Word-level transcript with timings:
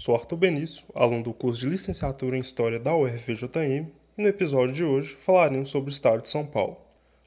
Sou 0.00 0.14
Arthur 0.14 0.38
Benício, 0.38 0.82
aluno 0.94 1.24
do 1.24 1.34
curso 1.34 1.60
de 1.60 1.66
Licenciatura 1.66 2.34
em 2.34 2.40
História 2.40 2.80
da 2.80 2.96
UFVJM, 2.96 3.86
e 4.16 4.22
no 4.22 4.28
episódio 4.28 4.74
de 4.74 4.82
hoje 4.82 5.10
falaremos 5.10 5.68
sobre 5.68 5.90
o 5.90 5.92
estado 5.92 6.22
de 6.22 6.30
São 6.30 6.46
Paulo. 6.46 6.78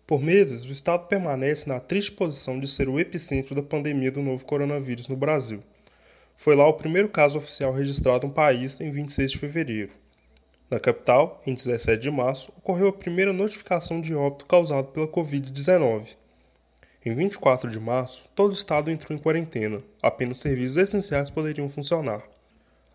Por 0.08 0.20
meses, 0.20 0.66
o 0.66 0.72
estado 0.72 1.05
permanece 1.05 1.70
na 1.70 1.80
triste 1.80 2.14
posição 2.14 2.59
de 2.59 2.67
ser 2.67 2.90
o 2.90 3.00
epicentro 3.00 3.54
da 3.54 3.62
pandemia 3.62 4.12
do 4.12 4.23
novo 4.23 4.44
coronavírus 4.44 5.08
no 5.08 5.16
Brasil. 5.16 5.62
Foi 6.36 6.55
lá 6.55 6.67
o 6.67 6.73
primeiro 6.73 7.09
caso 7.09 7.38
oficial 7.38 7.72
registrado 7.72 8.26
no 8.26 8.34
país 8.34 8.81
em 8.81 8.90
26 8.90 9.34
de 9.34 9.38
fevereiro. 9.38 9.92
Na 10.67 10.80
capital, 10.80 11.44
em 11.45 11.53
17 11.53 12.02
de 12.02 12.09
março, 12.09 12.52
ocorreu 12.58 12.88
a 12.88 12.94
primeira 12.94 13.31
notificação 13.31 14.02
de 14.02 14.16
óbito 14.16 14.48
causado 14.48 14.88
pela 14.88 15.08
Covid-19. 15.08 16.16
Em 17.05 17.14
24 17.14 17.70
de 17.70 17.80
março, 17.80 18.23
todo 18.34 18.50
o 18.50 18.55
estado 18.55 18.90
entrou 18.90 19.16
em 19.16 19.22
quarentena, 19.22 19.80
apenas 20.02 20.40
serviços 20.40 20.78
essenciais 20.78 21.30
poderiam 21.30 21.70
funcionar. 21.70 22.33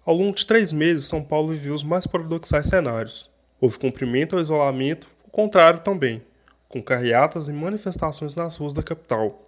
Ao 0.09 0.17
longo 0.17 0.35
de 0.35 0.47
três 0.47 0.73
meses, 0.73 1.07
São 1.07 1.23
Paulo 1.23 1.49
viveu 1.49 1.75
os 1.75 1.85
mais 1.85 2.07
paradoxais 2.07 2.67
cenários. 2.67 3.31
Houve 3.61 3.79
cumprimento 3.79 4.37
ao 4.37 4.41
isolamento, 4.41 5.07
o 5.27 5.31
contrário 5.31 5.81
também, 5.81 6.23
com 6.67 6.83
carreatas 6.83 7.49
e 7.49 7.53
manifestações 7.53 8.35
nas 8.35 8.57
ruas 8.57 8.73
da 8.73 8.83
capital. 8.83 9.47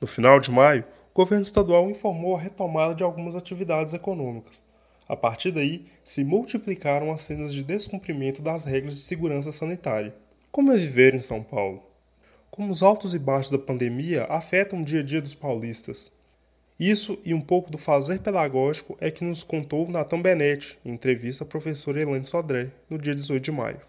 No 0.00 0.06
final 0.06 0.40
de 0.40 0.50
maio, 0.50 0.86
o 1.12 1.14
governo 1.14 1.42
estadual 1.42 1.90
informou 1.90 2.34
a 2.34 2.40
retomada 2.40 2.94
de 2.94 3.04
algumas 3.04 3.36
atividades 3.36 3.92
econômicas. 3.92 4.64
A 5.06 5.14
partir 5.14 5.50
daí, 5.50 5.84
se 6.02 6.24
multiplicaram 6.24 7.12
as 7.12 7.20
cenas 7.20 7.52
de 7.52 7.62
descumprimento 7.62 8.40
das 8.40 8.64
regras 8.64 8.94
de 8.94 9.02
segurança 9.02 9.52
sanitária. 9.52 10.14
Como 10.50 10.72
é 10.72 10.78
viver 10.78 11.14
em 11.14 11.18
São 11.18 11.42
Paulo? 11.42 11.82
Como 12.50 12.70
os 12.70 12.82
altos 12.82 13.12
e 13.12 13.18
baixos 13.18 13.52
da 13.52 13.58
pandemia 13.58 14.24
afetam 14.30 14.80
o 14.80 14.84
dia 14.84 15.00
a 15.00 15.04
dia 15.04 15.20
dos 15.20 15.34
paulistas? 15.34 16.18
Isso 16.80 17.18
e 17.26 17.34
um 17.34 17.42
pouco 17.42 17.70
do 17.70 17.76
fazer 17.76 18.22
pedagógico 18.22 18.96
é 19.02 19.10
que 19.10 19.22
nos 19.22 19.44
contou 19.44 19.86
Natan 19.86 20.22
Benetti, 20.22 20.78
em 20.82 20.94
entrevista 20.94 21.44
à 21.44 21.46
professora 21.46 22.00
Elaine 22.00 22.24
Sodré, 22.24 22.72
no 22.88 22.96
dia 22.96 23.14
18 23.14 23.44
de 23.44 23.52
maio. 23.52 23.82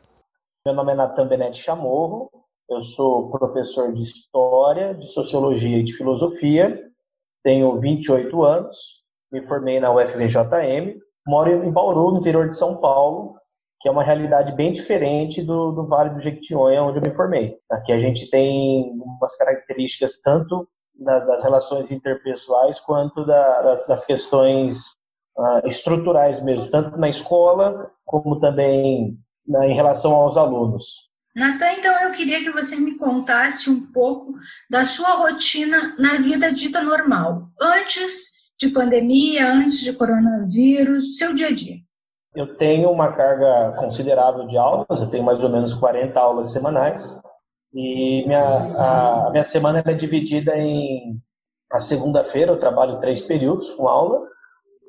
Meu 0.66 0.76
nome 0.76 0.92
é 0.92 0.96
Natan 0.96 1.26
Benetti 1.26 1.60
Chamorro, 1.60 2.30
eu 2.70 2.82
sou 2.82 3.32
professor 3.32 3.94
de 3.94 4.02
História, 4.02 4.94
de 4.94 5.06
Sociologia 5.06 5.78
e 5.78 5.86
de 5.86 5.96
Filosofia, 5.96 6.82
tenho 7.42 7.80
28 7.80 8.44
anos, 8.44 8.78
me 9.32 9.42
formei 9.48 9.80
na 9.80 9.90
UFVJM, 9.96 11.00
moro 11.26 11.64
em 11.64 11.72
Bauru, 11.72 12.12
no 12.12 12.20
interior 12.20 12.50
de 12.50 12.58
São 12.58 12.76
Paulo, 12.76 13.38
que 13.80 13.88
é 13.88 13.92
uma 13.92 14.04
realidade 14.04 14.54
bem 14.54 14.74
diferente 14.74 15.42
do, 15.42 15.72
do 15.72 15.88
Vale 15.88 16.10
do 16.10 16.20
Jequitinhonha, 16.20 16.84
onde 16.84 16.98
eu 16.98 17.04
me 17.04 17.16
formei. 17.16 17.56
Aqui 17.72 17.94
a 17.94 18.00
gente 18.00 18.30
tem 18.30 18.92
umas 19.00 19.34
características 19.38 20.20
tanto 20.22 20.68
das 20.96 21.44
relações 21.44 21.92
interpessoais 21.92 22.80
quanto 22.80 23.26
da, 23.26 23.62
das, 23.62 23.88
das, 23.88 24.06
questões 24.06 24.92
uh, 25.38 25.66
estruturais 25.66 26.44
mesmo, 26.44 26.70
tanto 26.70 26.98
na 26.98 27.10
escola 27.10 27.90
como 28.06 28.40
também 28.40 29.18
na, 29.48 29.68
em 29.68 29.74
relação 29.74 30.14
aos 30.14 30.38
alunos. 30.38 31.10
Natan, 31.36 31.72
então 31.78 31.94
eu 32.02 32.12
queria 32.12 32.40
que 32.40 32.52
você 32.52 32.76
me 32.76 32.98
contasse 32.98 33.70
um 33.70 33.92
pouco 33.92 34.34
da 34.70 34.84
sua 34.86 35.16
rotina 35.16 35.96
na 35.98 36.16
vida 36.16 36.52
dita 36.52 36.82
normal, 36.82 37.48
antes 37.60 38.32
de 38.60 38.70
pandemia, 38.70 39.52
antes 39.52 39.80
de 39.80 39.94
coronavírus, 39.94 41.18
seu 41.18 41.34
dia 41.34 41.48
a 41.48 41.52
dia. 41.54 41.78
Eu 42.36 42.56
tenho 42.56 42.90
uma 42.92 43.12
carga 43.14 43.76
considerável 43.80 44.48
de 44.48 44.58
aulas, 44.58 45.02
eu 45.02 45.10
tenho 45.10 45.24
mais 45.24 45.44
ou 45.44 45.50
menos 45.50 45.74
40 45.74 46.20
aulas 46.20 46.52
semanais. 46.52 47.18
E 47.74 48.26
minha, 48.26 48.42
a, 48.42 49.28
a 49.28 49.30
minha 49.32 49.44
semana 49.44 49.82
é 49.86 49.94
dividida 49.94 50.58
em. 50.58 51.20
A 51.72 51.80
segunda-feira 51.80 52.52
eu 52.52 52.60
trabalho 52.60 53.00
três 53.00 53.22
períodos 53.22 53.72
com 53.74 53.88
aula. 53.88 54.28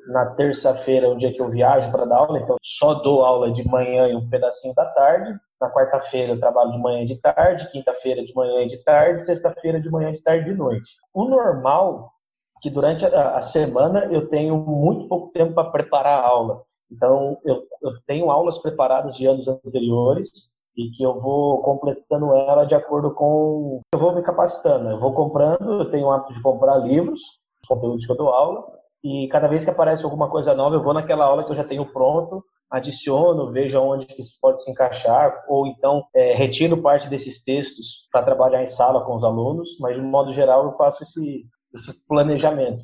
Na 0.08 0.34
terça-feira 0.34 1.06
é 1.06 1.08
o 1.08 1.16
dia 1.16 1.32
que 1.32 1.40
eu 1.40 1.48
viajo 1.48 1.92
para 1.92 2.04
dar 2.04 2.16
aula, 2.16 2.40
então 2.40 2.56
só 2.60 2.94
dou 2.94 3.24
aula 3.24 3.52
de 3.52 3.64
manhã 3.68 4.08
e 4.08 4.16
um 4.16 4.28
pedacinho 4.28 4.74
da 4.74 4.84
tarde. 4.86 5.32
Na 5.60 5.70
quarta-feira 5.70 6.32
eu 6.32 6.40
trabalho 6.40 6.72
de 6.72 6.78
manhã 6.78 7.02
e 7.02 7.06
de 7.06 7.20
tarde, 7.20 7.70
quinta-feira 7.70 8.24
de 8.24 8.34
manhã 8.34 8.62
e 8.62 8.66
de 8.66 8.82
tarde, 8.82 9.22
sexta-feira 9.22 9.80
de 9.80 9.88
manhã, 9.88 10.10
de 10.10 10.20
tarde 10.20 10.50
e 10.50 10.52
de 10.52 10.58
noite. 10.58 10.90
O 11.14 11.24
normal 11.24 12.10
é 12.56 12.60
que 12.60 12.68
durante 12.68 13.06
a, 13.06 13.36
a 13.36 13.40
semana 13.40 14.08
eu 14.10 14.28
tenho 14.28 14.56
muito 14.56 15.06
pouco 15.06 15.30
tempo 15.32 15.54
para 15.54 15.70
preparar 15.70 16.18
a 16.18 16.26
aula. 16.26 16.62
Então 16.90 17.38
eu, 17.44 17.62
eu 17.80 17.92
tenho 18.04 18.28
aulas 18.28 18.58
preparadas 18.58 19.14
de 19.14 19.28
anos 19.28 19.46
anteriores 19.46 20.51
e 20.76 20.88
que 20.90 21.02
eu 21.02 21.20
vou 21.20 21.60
completando 21.62 22.34
ela 22.34 22.64
de 22.64 22.74
acordo 22.74 23.12
com 23.12 23.80
eu 23.94 23.98
vou 24.00 24.14
me 24.14 24.22
capacitando. 24.22 24.90
Eu 24.90 25.00
vou 25.00 25.12
comprando, 25.14 25.82
eu 25.82 25.90
tenho 25.90 26.06
o 26.06 26.10
hábito 26.10 26.32
de 26.32 26.42
comprar 26.42 26.76
livros, 26.78 27.20
os 27.62 27.68
conteúdos 27.68 28.06
que 28.06 28.12
eu 28.12 28.16
dou 28.16 28.28
aula, 28.28 28.64
e 29.04 29.28
cada 29.28 29.48
vez 29.48 29.64
que 29.64 29.70
aparece 29.70 30.04
alguma 30.04 30.30
coisa 30.30 30.54
nova, 30.54 30.76
eu 30.76 30.82
vou 30.82 30.94
naquela 30.94 31.24
aula 31.24 31.44
que 31.44 31.50
eu 31.50 31.56
já 31.56 31.64
tenho 31.64 31.92
pronto, 31.92 32.44
adiciono, 32.70 33.50
vejo 33.50 33.78
onde 33.80 34.06
que 34.06 34.20
isso 34.20 34.38
pode 34.40 34.62
se 34.62 34.70
encaixar, 34.70 35.44
ou 35.48 35.66
então 35.66 36.04
é, 36.14 36.34
retiro 36.34 36.80
parte 36.80 37.08
desses 37.08 37.42
textos 37.42 38.06
para 38.10 38.24
trabalhar 38.24 38.62
em 38.62 38.66
sala 38.66 39.04
com 39.04 39.14
os 39.14 39.24
alunos, 39.24 39.76
mas 39.78 39.96
de 39.96 40.02
modo 40.02 40.32
geral 40.32 40.64
eu 40.64 40.76
faço 40.76 41.02
esse, 41.02 41.44
esse 41.74 42.06
planejamento. 42.06 42.82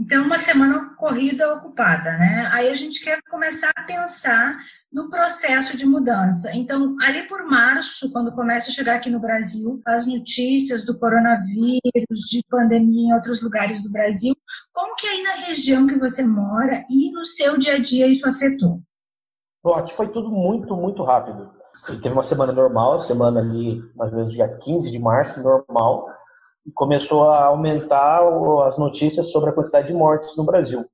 Então, 0.00 0.24
uma 0.24 0.38
semana 0.38 0.94
corrida 0.96 1.52
ocupada, 1.54 2.16
né? 2.18 2.48
Aí 2.52 2.68
a 2.68 2.74
gente 2.76 3.02
quer 3.02 3.20
começar 3.28 3.72
a 3.74 3.82
pensar 3.82 4.56
no 4.92 5.10
processo 5.10 5.76
de 5.76 5.84
mudança. 5.84 6.54
Então, 6.54 6.94
ali 7.02 7.24
por 7.24 7.44
março, 7.44 8.12
quando 8.12 8.30
começa 8.30 8.70
a 8.70 8.72
chegar 8.72 8.94
aqui 8.94 9.10
no 9.10 9.18
Brasil 9.18 9.80
as 9.84 10.06
notícias 10.06 10.86
do 10.86 10.96
coronavírus, 10.96 12.20
de 12.30 12.44
pandemia 12.48 13.08
em 13.08 13.12
outros 13.12 13.42
lugares 13.42 13.82
do 13.82 13.90
Brasil, 13.90 14.36
como 14.72 14.94
que 14.94 15.08
aí 15.08 15.20
na 15.20 15.46
região 15.46 15.84
que 15.84 15.98
você 15.98 16.22
mora 16.22 16.80
e 16.88 17.10
no 17.10 17.24
seu 17.24 17.58
dia 17.58 17.74
a 17.74 17.78
dia 17.78 18.06
isso 18.06 18.28
afetou? 18.28 18.80
Bom, 19.64 19.74
aqui 19.74 19.96
foi 19.96 20.08
tudo 20.12 20.30
muito, 20.30 20.76
muito 20.76 21.02
rápido. 21.02 21.50
Teve 22.00 22.10
uma 22.10 22.22
semana 22.22 22.52
normal, 22.52 23.00
semana 23.00 23.40
ali, 23.40 23.82
mais 23.96 24.12
ou 24.12 24.18
menos 24.18 24.32
dia 24.32 24.48
15 24.48 24.92
de 24.92 24.98
março, 25.00 25.42
normal, 25.42 26.06
começou 26.74 27.30
a 27.30 27.46
aumentar 27.46 28.22
as 28.66 28.78
notícias 28.78 29.30
sobre 29.30 29.50
a 29.50 29.52
quantidade 29.52 29.88
de 29.88 29.94
mortes 29.94 30.36
no 30.36 30.44
Brasil. 30.44 30.84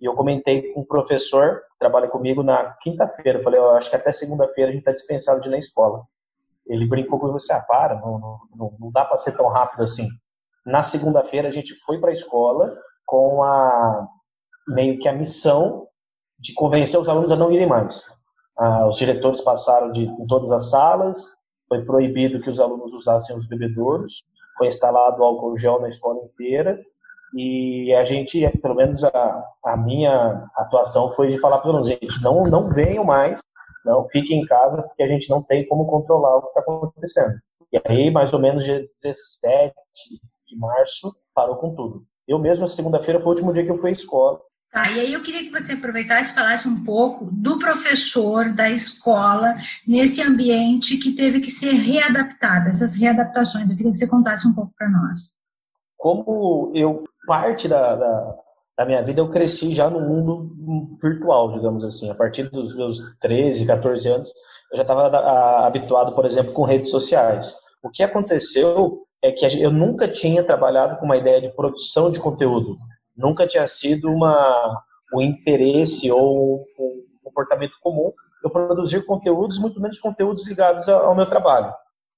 E 0.00 0.04
eu 0.04 0.14
comentei 0.14 0.72
com 0.72 0.80
um 0.80 0.84
professor 0.84 1.60
que 1.60 1.78
trabalha 1.78 2.08
comigo 2.08 2.42
na 2.42 2.72
quinta-feira. 2.80 3.42
Falei, 3.42 3.60
eu 3.60 3.70
acho 3.70 3.88
que 3.88 3.96
até 3.96 4.12
segunda-feira 4.12 4.70
a 4.70 4.72
gente 4.72 4.80
está 4.80 4.92
dispensado 4.92 5.40
de 5.40 5.48
ir 5.48 5.50
na 5.50 5.58
escola. 5.58 6.02
Ele 6.66 6.88
brincou 6.88 7.18
com 7.20 7.30
você, 7.30 7.52
ah, 7.52 7.60
para, 7.60 7.94
não, 8.00 8.18
não, 8.54 8.76
não 8.78 8.90
dá 8.90 9.04
para 9.04 9.16
ser 9.16 9.36
tão 9.36 9.48
rápido 9.48 9.84
assim. 9.84 10.08
Na 10.66 10.82
segunda-feira 10.82 11.48
a 11.48 11.52
gente 11.52 11.74
foi 11.84 11.98
para 12.00 12.10
a 12.10 12.12
escola 12.12 12.76
com 13.06 13.42
a 13.42 14.08
meio 14.68 14.98
que 14.98 15.08
a 15.08 15.12
missão 15.12 15.86
de 16.38 16.52
convencer 16.54 16.98
os 16.98 17.08
alunos 17.08 17.30
a 17.30 17.36
não 17.36 17.52
irem 17.52 17.68
mais. 17.68 18.10
Ah, 18.58 18.86
os 18.88 18.96
diretores 18.96 19.40
passaram 19.40 19.92
de, 19.92 20.04
em 20.04 20.26
todas 20.26 20.50
as 20.50 20.70
salas, 20.70 21.28
foi 21.68 21.84
proibido 21.84 22.40
que 22.40 22.50
os 22.50 22.60
alunos 22.60 22.92
usassem 22.92 23.36
os 23.36 23.46
bebedouros, 23.46 24.24
foi 24.62 24.68
instalado 24.68 25.24
álcool 25.24 25.58
gel 25.58 25.80
na 25.80 25.88
escola 25.88 26.22
inteira 26.22 26.80
e 27.34 27.92
a 27.94 28.04
gente, 28.04 28.46
pelo 28.58 28.76
menos 28.76 29.02
a, 29.02 29.44
a 29.64 29.76
minha 29.76 30.46
atuação 30.56 31.10
foi 31.12 31.32
de 31.32 31.40
falar 31.40 31.58
para 31.58 31.80
os 31.80 31.88
gente, 31.88 32.22
não, 32.22 32.44
não 32.44 32.68
venham 32.68 33.02
mais, 33.02 33.40
não 33.84 34.06
fiquem 34.08 34.40
em 34.40 34.46
casa, 34.46 34.82
porque 34.82 35.02
a 35.02 35.08
gente 35.08 35.28
não 35.28 35.42
tem 35.42 35.66
como 35.66 35.86
controlar 35.86 36.36
o 36.36 36.42
que 36.42 36.48
está 36.48 36.60
acontecendo. 36.60 37.34
E 37.72 37.80
aí, 37.86 38.10
mais 38.10 38.32
ou 38.32 38.38
menos 38.38 38.64
dia 38.64 38.86
17 39.02 39.74
de 40.46 40.58
março, 40.58 41.12
parou 41.34 41.56
com 41.56 41.74
tudo. 41.74 42.04
Eu 42.28 42.38
mesmo, 42.38 42.68
segunda-feira, 42.68 43.18
foi 43.18 43.26
o 43.26 43.30
último 43.30 43.52
dia 43.52 43.64
que 43.64 43.70
eu 43.70 43.78
fui 43.78 43.90
à 43.90 43.92
escola. 43.92 44.40
Tá, 44.72 44.90
e 44.90 45.00
aí 45.00 45.12
eu 45.12 45.22
queria 45.22 45.42
que 45.42 45.50
você 45.50 45.74
aproveitasse 45.74 46.32
e 46.32 46.34
falasse 46.34 46.66
um 46.66 46.82
pouco 46.82 47.28
do 47.30 47.58
professor, 47.58 48.54
da 48.54 48.70
escola, 48.70 49.54
nesse 49.86 50.22
ambiente 50.22 50.96
que 50.96 51.14
teve 51.14 51.40
que 51.40 51.50
ser 51.50 51.72
readaptado, 51.72 52.70
essas 52.70 52.94
readaptações. 52.94 53.68
Eu 53.68 53.76
queria 53.76 53.92
que 53.92 53.98
você 53.98 54.08
contasse 54.08 54.48
um 54.48 54.54
pouco 54.54 54.72
para 54.78 54.88
nós. 54.88 55.36
Como 55.98 56.72
eu, 56.74 57.04
parte 57.26 57.68
da, 57.68 57.94
da, 57.96 58.34
da, 58.78 58.86
minha 58.86 59.02
vida, 59.02 59.20
eu 59.20 59.28
cresci 59.28 59.74
já 59.74 59.90
no 59.90 60.00
mundo 60.00 60.96
virtual, 61.02 61.52
digamos 61.52 61.84
assim. 61.84 62.08
A 62.08 62.14
partir 62.14 62.48
dos 62.48 62.74
meus 62.74 62.98
13, 63.20 63.66
14 63.66 64.08
anos, 64.08 64.28
eu 64.72 64.78
já 64.78 64.82
estava 64.84 65.66
habituado, 65.66 66.14
por 66.14 66.24
exemplo, 66.24 66.54
com 66.54 66.64
redes 66.64 66.90
sociais. 66.90 67.54
O 67.82 67.90
que 67.90 68.02
aconteceu 68.02 69.02
é 69.20 69.32
que 69.32 69.44
eu 69.62 69.70
nunca 69.70 70.10
tinha 70.10 70.42
trabalhado 70.42 70.96
com 70.96 71.04
uma 71.04 71.18
ideia 71.18 71.42
de 71.42 71.54
produção 71.54 72.10
de 72.10 72.18
conteúdo 72.18 72.78
nunca 73.16 73.46
tinha 73.46 73.66
sido 73.66 74.08
uma, 74.08 74.82
um 75.14 75.20
interesse 75.20 76.10
ou 76.10 76.64
um 76.78 77.04
comportamento 77.22 77.74
comum 77.80 78.12
eu 78.42 78.50
produzir 78.50 79.04
conteúdos, 79.06 79.58
muito 79.58 79.80
menos 79.80 80.00
conteúdos 80.00 80.46
ligados 80.46 80.88
ao 80.88 81.14
meu 81.14 81.26
trabalho. 81.26 81.72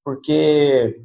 Porque 0.04 0.96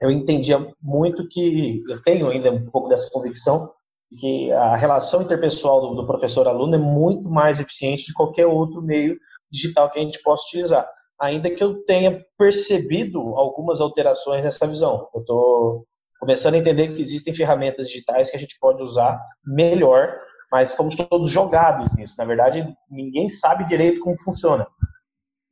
eu 0.00 0.10
entendia 0.10 0.58
muito 0.82 1.28
que, 1.28 1.82
eu 1.88 2.02
tenho 2.02 2.28
ainda 2.28 2.50
um 2.50 2.70
pouco 2.70 2.88
dessa 2.88 3.10
convicção, 3.10 3.70
que 4.18 4.50
a 4.52 4.74
relação 4.74 5.22
interpessoal 5.22 5.94
do, 5.94 6.06
professor-aluno 6.06 6.74
é 6.74 6.78
muito 6.78 7.28
mais 7.28 7.60
eficiente 7.60 8.06
de 8.06 8.14
qualquer 8.14 8.46
outro 8.46 8.82
meio 8.82 9.16
digital 9.50 9.90
que 9.90 9.98
a 9.98 10.02
gente 10.02 10.20
possa 10.22 10.46
utilizar. 10.48 10.88
Ainda 11.20 11.50
que 11.50 11.62
eu 11.62 11.84
tenha 11.84 12.24
percebido 12.38 13.20
algumas 13.36 13.80
alterações 13.80 14.42
nessa 14.42 14.66
visão. 14.66 15.06
Eu 15.14 15.20
estou 15.20 15.86
começando 16.20 16.54
a 16.54 16.58
entender 16.58 16.94
que 16.94 17.00
existem 17.00 17.34
ferramentas 17.34 17.88
digitais 17.88 18.30
que 18.30 18.36
a 18.36 18.40
gente 18.40 18.58
pode 18.60 18.82
usar 18.82 19.18
melhor, 19.44 20.14
mas 20.52 20.76
fomos 20.76 20.94
todos 20.94 21.30
jogados 21.30 21.90
nisso. 21.96 22.14
Na 22.18 22.26
verdade, 22.26 22.68
ninguém 22.90 23.26
sabe 23.26 23.66
direito 23.66 24.00
como 24.00 24.16
funciona. 24.18 24.66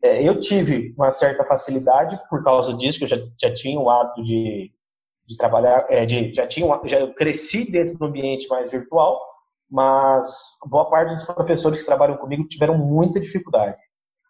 É, 0.03 0.23
eu 0.23 0.39
tive 0.39 0.95
uma 0.97 1.11
certa 1.11 1.45
facilidade 1.45 2.21
por 2.29 2.45
causa 2.45 2.77
disso, 2.77 2.99
que 2.99 3.05
eu 3.05 3.09
já, 3.09 3.17
já 3.41 3.53
tinha 3.55 3.81
o 3.81 3.89
hábito 3.89 4.23
de, 4.23 4.71
de 5.27 5.37
trabalhar, 5.37 5.87
é, 5.89 6.05
de, 6.05 6.35
já 6.35 6.47
tinha, 6.47 6.81
já 6.85 7.07
cresci 7.15 7.69
dentro 7.71 7.97
do 7.97 8.05
ambiente 8.05 8.47
mais 8.49 8.71
virtual, 8.71 9.19
mas 9.71 10.31
boa 10.67 10.89
parte 10.91 11.15
dos 11.15 11.25
professores 11.25 11.81
que 11.81 11.87
trabalham 11.87 12.19
comigo 12.19 12.47
tiveram 12.47 12.77
muita 12.77 13.19
dificuldade. 13.19 13.77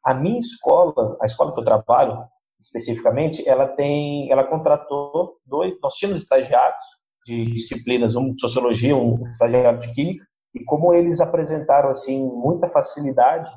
A 0.04 0.14
minha 0.14 0.38
escola, 0.38 1.18
a 1.20 1.26
escola 1.26 1.52
que 1.52 1.60
eu 1.60 1.64
trabalho 1.64 2.24
especificamente, 2.60 3.48
ela 3.48 3.68
tem, 3.68 4.30
ela 4.30 4.44
contratou 4.44 5.36
dois, 5.46 5.74
nós 5.82 5.94
tínhamos 5.94 6.22
estagiários 6.22 6.84
de 7.24 7.44
disciplinas, 7.52 8.16
um 8.16 8.34
de 8.34 8.40
sociologia, 8.40 8.96
um 8.96 9.28
estagiário 9.30 9.78
de 9.78 9.92
química, 9.92 10.24
e 10.54 10.64
como 10.64 10.92
eles 10.94 11.20
apresentaram 11.20 11.90
assim 11.90 12.24
muita 12.24 12.68
facilidade 12.68 13.48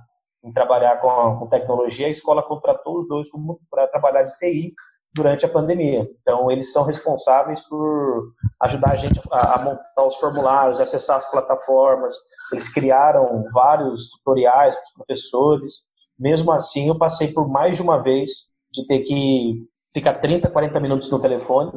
em 0.43 0.51
trabalhar 0.51 0.99
com, 0.99 1.09
a, 1.09 1.39
com 1.39 1.47
tecnologia, 1.47 2.07
a 2.07 2.09
escola 2.09 2.43
contratou 2.43 2.99
os 2.99 3.07
dois 3.07 3.29
para 3.69 3.87
trabalhar 3.87 4.23
de 4.23 4.35
TI 4.37 4.73
durante 5.13 5.45
a 5.45 5.49
pandemia. 5.49 6.07
Então, 6.21 6.49
eles 6.49 6.71
são 6.71 6.83
responsáveis 6.83 7.61
por 7.67 8.33
ajudar 8.61 8.91
a 8.91 8.95
gente 8.95 9.19
a, 9.31 9.55
a, 9.55 9.63
montar 9.63 10.05
os 10.05 10.15
formulários, 10.17 10.79
acessar 10.79 11.17
as 11.17 11.29
plataformas. 11.29 12.15
Eles 12.51 12.71
criaram 12.71 13.43
vários 13.53 14.09
tutoriais 14.09 14.73
para 14.73 14.83
os 14.83 14.93
professores. 14.93 15.73
Mesmo 16.17 16.51
assim, 16.51 16.87
eu 16.87 16.97
passei 16.97 17.31
por 17.31 17.47
mais 17.47 17.75
de 17.77 17.83
uma 17.83 18.01
vez 18.01 18.50
de 18.71 18.87
ter 18.87 18.99
que 18.99 19.65
ficar 19.93 20.15
30, 20.15 20.49
40 20.49 20.79
minutos 20.79 21.09
no 21.11 21.19
telefone 21.19 21.71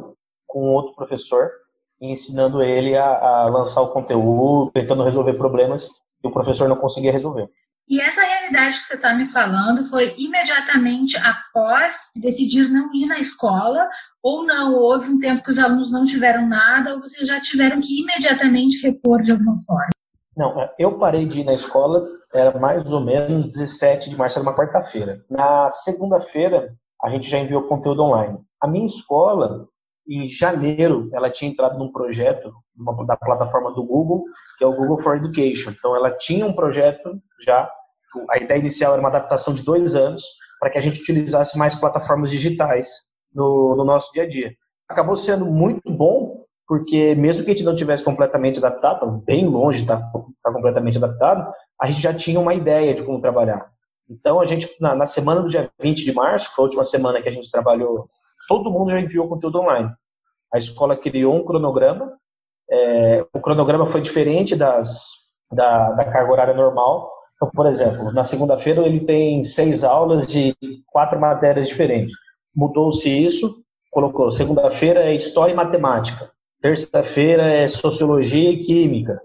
com 0.47 0.71
outro 0.71 0.95
professor, 0.95 1.49
ensinando 2.01 2.61
ele 2.61 2.95
a, 2.95 3.05
a 3.05 3.49
lançar 3.49 3.81
o 3.81 3.91
conteúdo, 3.91 4.71
tentando 4.71 5.03
resolver 5.03 5.33
problemas 5.33 5.89
que 6.21 6.27
o 6.27 6.31
professor 6.31 6.69
não 6.69 6.77
conseguia 6.77 7.11
resolver. 7.11 7.49
E 7.87 8.01
essa 8.01 8.21
realidade 8.21 8.79
que 8.79 8.85
você 8.85 8.95
está 8.95 9.13
me 9.13 9.27
falando 9.27 9.87
foi 9.89 10.15
imediatamente 10.17 11.17
após 11.17 12.11
decidir 12.19 12.67
não 12.67 12.91
ir 12.95 13.05
na 13.05 13.19
escola, 13.19 13.87
ou 14.23 14.43
não 14.43 14.73
houve 14.73 15.11
um 15.11 15.19
tempo 15.19 15.43
que 15.43 15.51
os 15.51 15.59
alunos 15.59 15.91
não 15.91 16.03
tiveram 16.03 16.47
nada, 16.47 16.95
ou 16.95 17.01
vocês 17.01 17.27
já 17.27 17.39
tiveram 17.39 17.79
que 17.79 18.01
imediatamente 18.01 18.81
repor 18.81 19.21
de 19.21 19.31
alguma 19.31 19.61
forma? 19.67 19.89
Não, 20.35 20.59
é, 20.59 20.73
eu 20.79 20.97
parei 20.97 21.27
de 21.27 21.41
ir 21.41 21.43
na 21.43 21.53
escola, 21.53 22.03
era 22.33 22.57
mais 22.59 22.85
ou 22.87 22.99
menos 22.99 23.53
17 23.53 24.09
de 24.09 24.15
março, 24.15 24.39
era 24.39 24.47
uma 24.47 24.57
quarta-feira. 24.57 25.23
Na 25.29 25.69
segunda-feira, 25.69 26.75
a 27.05 27.09
gente 27.09 27.29
já 27.29 27.37
enviou 27.37 27.67
conteúdo 27.67 28.01
online. 28.01 28.39
A 28.59 28.67
minha 28.67 28.87
escola, 28.87 29.67
em 30.07 30.27
janeiro, 30.27 31.07
ela 31.13 31.29
tinha 31.29 31.51
entrado 31.51 31.77
num 31.77 31.91
projeto 31.91 32.51
uma, 32.75 33.05
da 33.05 33.15
plataforma 33.15 33.71
do 33.73 33.83
Google, 33.83 34.23
que 34.57 34.63
é 34.63 34.67
o 34.67 34.75
Google 34.75 34.99
for 34.99 35.17
Education. 35.17 35.69
Então, 35.69 35.95
ela 35.95 36.09
tinha 36.17 36.47
um 36.47 36.53
projeto 36.53 37.21
já, 37.45 37.69
a 38.31 38.37
ideia 38.39 38.59
inicial 38.59 38.93
era 38.93 39.01
uma 39.01 39.09
adaptação 39.09 39.53
de 39.53 39.63
dois 39.63 39.93
anos, 39.93 40.23
para 40.59 40.71
que 40.71 40.79
a 40.79 40.81
gente 40.81 40.99
utilizasse 40.99 41.57
mais 41.59 41.75
plataformas 41.75 42.31
digitais 42.31 42.87
no, 43.31 43.75
no 43.75 43.85
nosso 43.85 44.11
dia 44.11 44.23
a 44.23 44.27
dia. 44.27 44.51
Acabou 44.89 45.15
sendo 45.15 45.45
muito 45.45 45.91
bom, 45.91 46.43
porque 46.67 47.13
mesmo 47.13 47.43
que 47.43 47.51
a 47.51 47.53
gente 47.53 47.65
não 47.65 47.75
tivesse 47.75 48.03
completamente 48.03 48.57
adaptado, 48.57 49.21
bem 49.27 49.47
longe 49.47 49.81
estar, 49.81 49.97
estar 49.97 50.51
completamente 50.51 50.97
adaptado, 50.97 51.53
a 51.79 51.85
gente 51.85 52.01
já 52.01 52.15
tinha 52.15 52.39
uma 52.39 52.55
ideia 52.55 52.95
de 52.95 53.03
como 53.03 53.21
trabalhar. 53.21 53.74
Então, 54.09 54.39
a 54.39 54.45
gente, 54.45 54.69
na, 54.79 54.95
na, 54.95 55.05
semana 55.05 55.41
do 55.41 55.49
dia 55.49 55.69
20 55.79 56.05
de 56.05 56.13
março, 56.13 56.49
que 56.49 56.55
foi 56.55 56.63
a 56.63 56.67
última 56.67 56.85
semana 56.85 57.21
que 57.21 57.29
a 57.29 57.31
gente 57.31 57.49
trabalhou, 57.49 58.07
todo 58.47 58.69
mundo 58.69 58.91
já 58.91 58.99
enviou 58.99 59.27
conteúdo 59.27 59.59
online. 59.59 59.91
A 60.53 60.57
escola 60.57 60.95
criou 60.95 61.35
um 61.35 61.43
cronograma 61.43 62.17
é, 62.69 63.25
o 63.33 63.39
cronograma 63.39 63.91
foi 63.91 64.01
diferente 64.01 64.55
das, 64.55 65.09
da, 65.51 65.91
da 65.91 66.05
carga 66.05 66.31
horária 66.31 66.53
normal. 66.53 67.11
Então, 67.35 67.49
por 67.53 67.67
exemplo, 67.67 68.11
na 68.11 68.23
segunda-feira 68.23 68.85
ele 68.85 69.01
tem 69.01 69.43
seis 69.43 69.83
aulas 69.83 70.27
de 70.27 70.55
quatro 70.87 71.19
matérias 71.19 71.67
diferentes. 71.67 72.15
Mudou-se 72.55 73.09
isso, 73.09 73.63
colocou 73.91 74.31
segunda-feira 74.31 75.01
é 75.01 75.13
História 75.13 75.51
e 75.51 75.55
Matemática, 75.55 76.31
terça-feira 76.61 77.43
é 77.43 77.67
Sociologia 77.67 78.51
e 78.51 78.59
Química. 78.61 79.21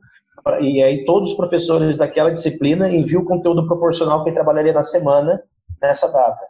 E 0.60 0.82
aí 0.82 1.04
todos 1.04 1.31
os 1.31 1.37
professores 1.37 1.98
daquela 1.98 2.31
disciplina 2.31 2.88
enviam 2.88 3.22
o 3.22 3.26
conteúdo 3.26 3.66
proporcional 3.66 4.25
que 4.25 4.32
trabalharia 4.32 4.72
na 4.72 4.82
semana 4.82 5.42
nessa 5.81 6.08
data. 6.08 6.40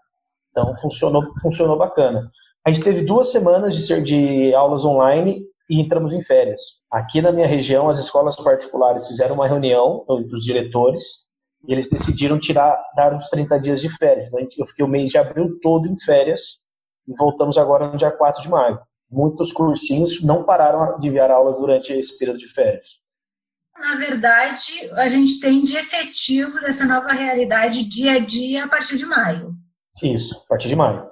Então 0.50 0.76
funcionou, 0.80 1.22
funcionou 1.40 1.76
bacana. 1.76 2.30
A 2.64 2.70
gente 2.70 2.84
teve 2.84 3.04
duas 3.04 3.30
semanas 3.30 3.74
de, 3.74 3.82
ser, 3.82 4.02
de 4.02 4.54
aulas 4.54 4.84
online 4.84 5.42
e 5.68 5.80
entramos 5.80 6.12
em 6.12 6.22
férias. 6.22 6.60
Aqui 6.90 7.22
na 7.22 7.32
minha 7.32 7.46
região, 7.46 7.88
as 7.88 7.98
escolas 7.98 8.36
particulares 8.36 9.06
fizeram 9.06 9.36
uma 9.36 9.46
reunião 9.46 10.04
dos 10.28 10.44
diretores 10.44 11.02
e 11.66 11.72
eles 11.72 11.88
decidiram 11.88 12.38
tirar, 12.38 12.78
dar 12.96 13.14
uns 13.14 13.28
30 13.28 13.58
dias 13.58 13.80
de 13.80 13.88
férias. 13.96 14.26
Então, 14.26 14.40
eu 14.58 14.66
fiquei 14.66 14.84
o 14.84 14.88
mês 14.88 15.10
de 15.10 15.18
abril 15.18 15.58
todo 15.62 15.86
em 15.86 15.98
férias 16.00 16.58
e 17.06 17.14
voltamos 17.16 17.56
agora 17.56 17.90
no 17.90 17.96
dia 17.96 18.10
4 18.10 18.42
de 18.42 18.48
maio. 18.48 18.80
Muitos 19.10 19.52
cursinhos 19.52 20.22
não 20.22 20.44
pararam 20.44 20.98
de 20.98 21.08
enviar 21.08 21.30
aulas 21.30 21.56
durante 21.56 21.92
esse 21.92 22.16
período 22.18 22.38
de 22.38 22.48
férias. 22.52 23.00
Na 23.78 23.96
verdade, 23.96 24.90
a 24.96 25.08
gente 25.08 25.40
tem 25.40 25.64
de 25.64 25.76
efetivo 25.76 26.60
dessa 26.60 26.84
nova 26.84 27.12
realidade 27.12 27.84
dia 27.84 28.14
a 28.14 28.18
dia 28.18 28.64
a 28.64 28.68
partir 28.68 28.96
de 28.96 29.06
maio. 29.06 29.54
Isso, 30.02 30.42
a 30.44 30.48
partir 30.48 30.68
de 30.68 30.76
maio. 30.76 31.08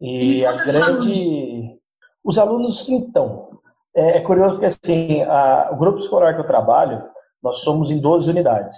E, 0.00 0.38
e 0.38 0.46
a 0.46 0.52
grande. 0.52 0.82
Alunos? 0.82 1.78
Os 2.24 2.38
alunos, 2.38 2.88
então, 2.88 3.60
é, 3.94 4.18
é 4.18 4.20
curioso 4.20 4.54
porque, 4.54 4.66
assim, 4.66 5.22
a, 5.22 5.70
o 5.72 5.76
grupo 5.76 5.98
escolar 5.98 6.34
que 6.34 6.40
eu 6.40 6.46
trabalho, 6.46 7.02
nós 7.42 7.58
somos 7.58 7.90
em 7.90 8.00
12 8.00 8.30
unidades. 8.30 8.76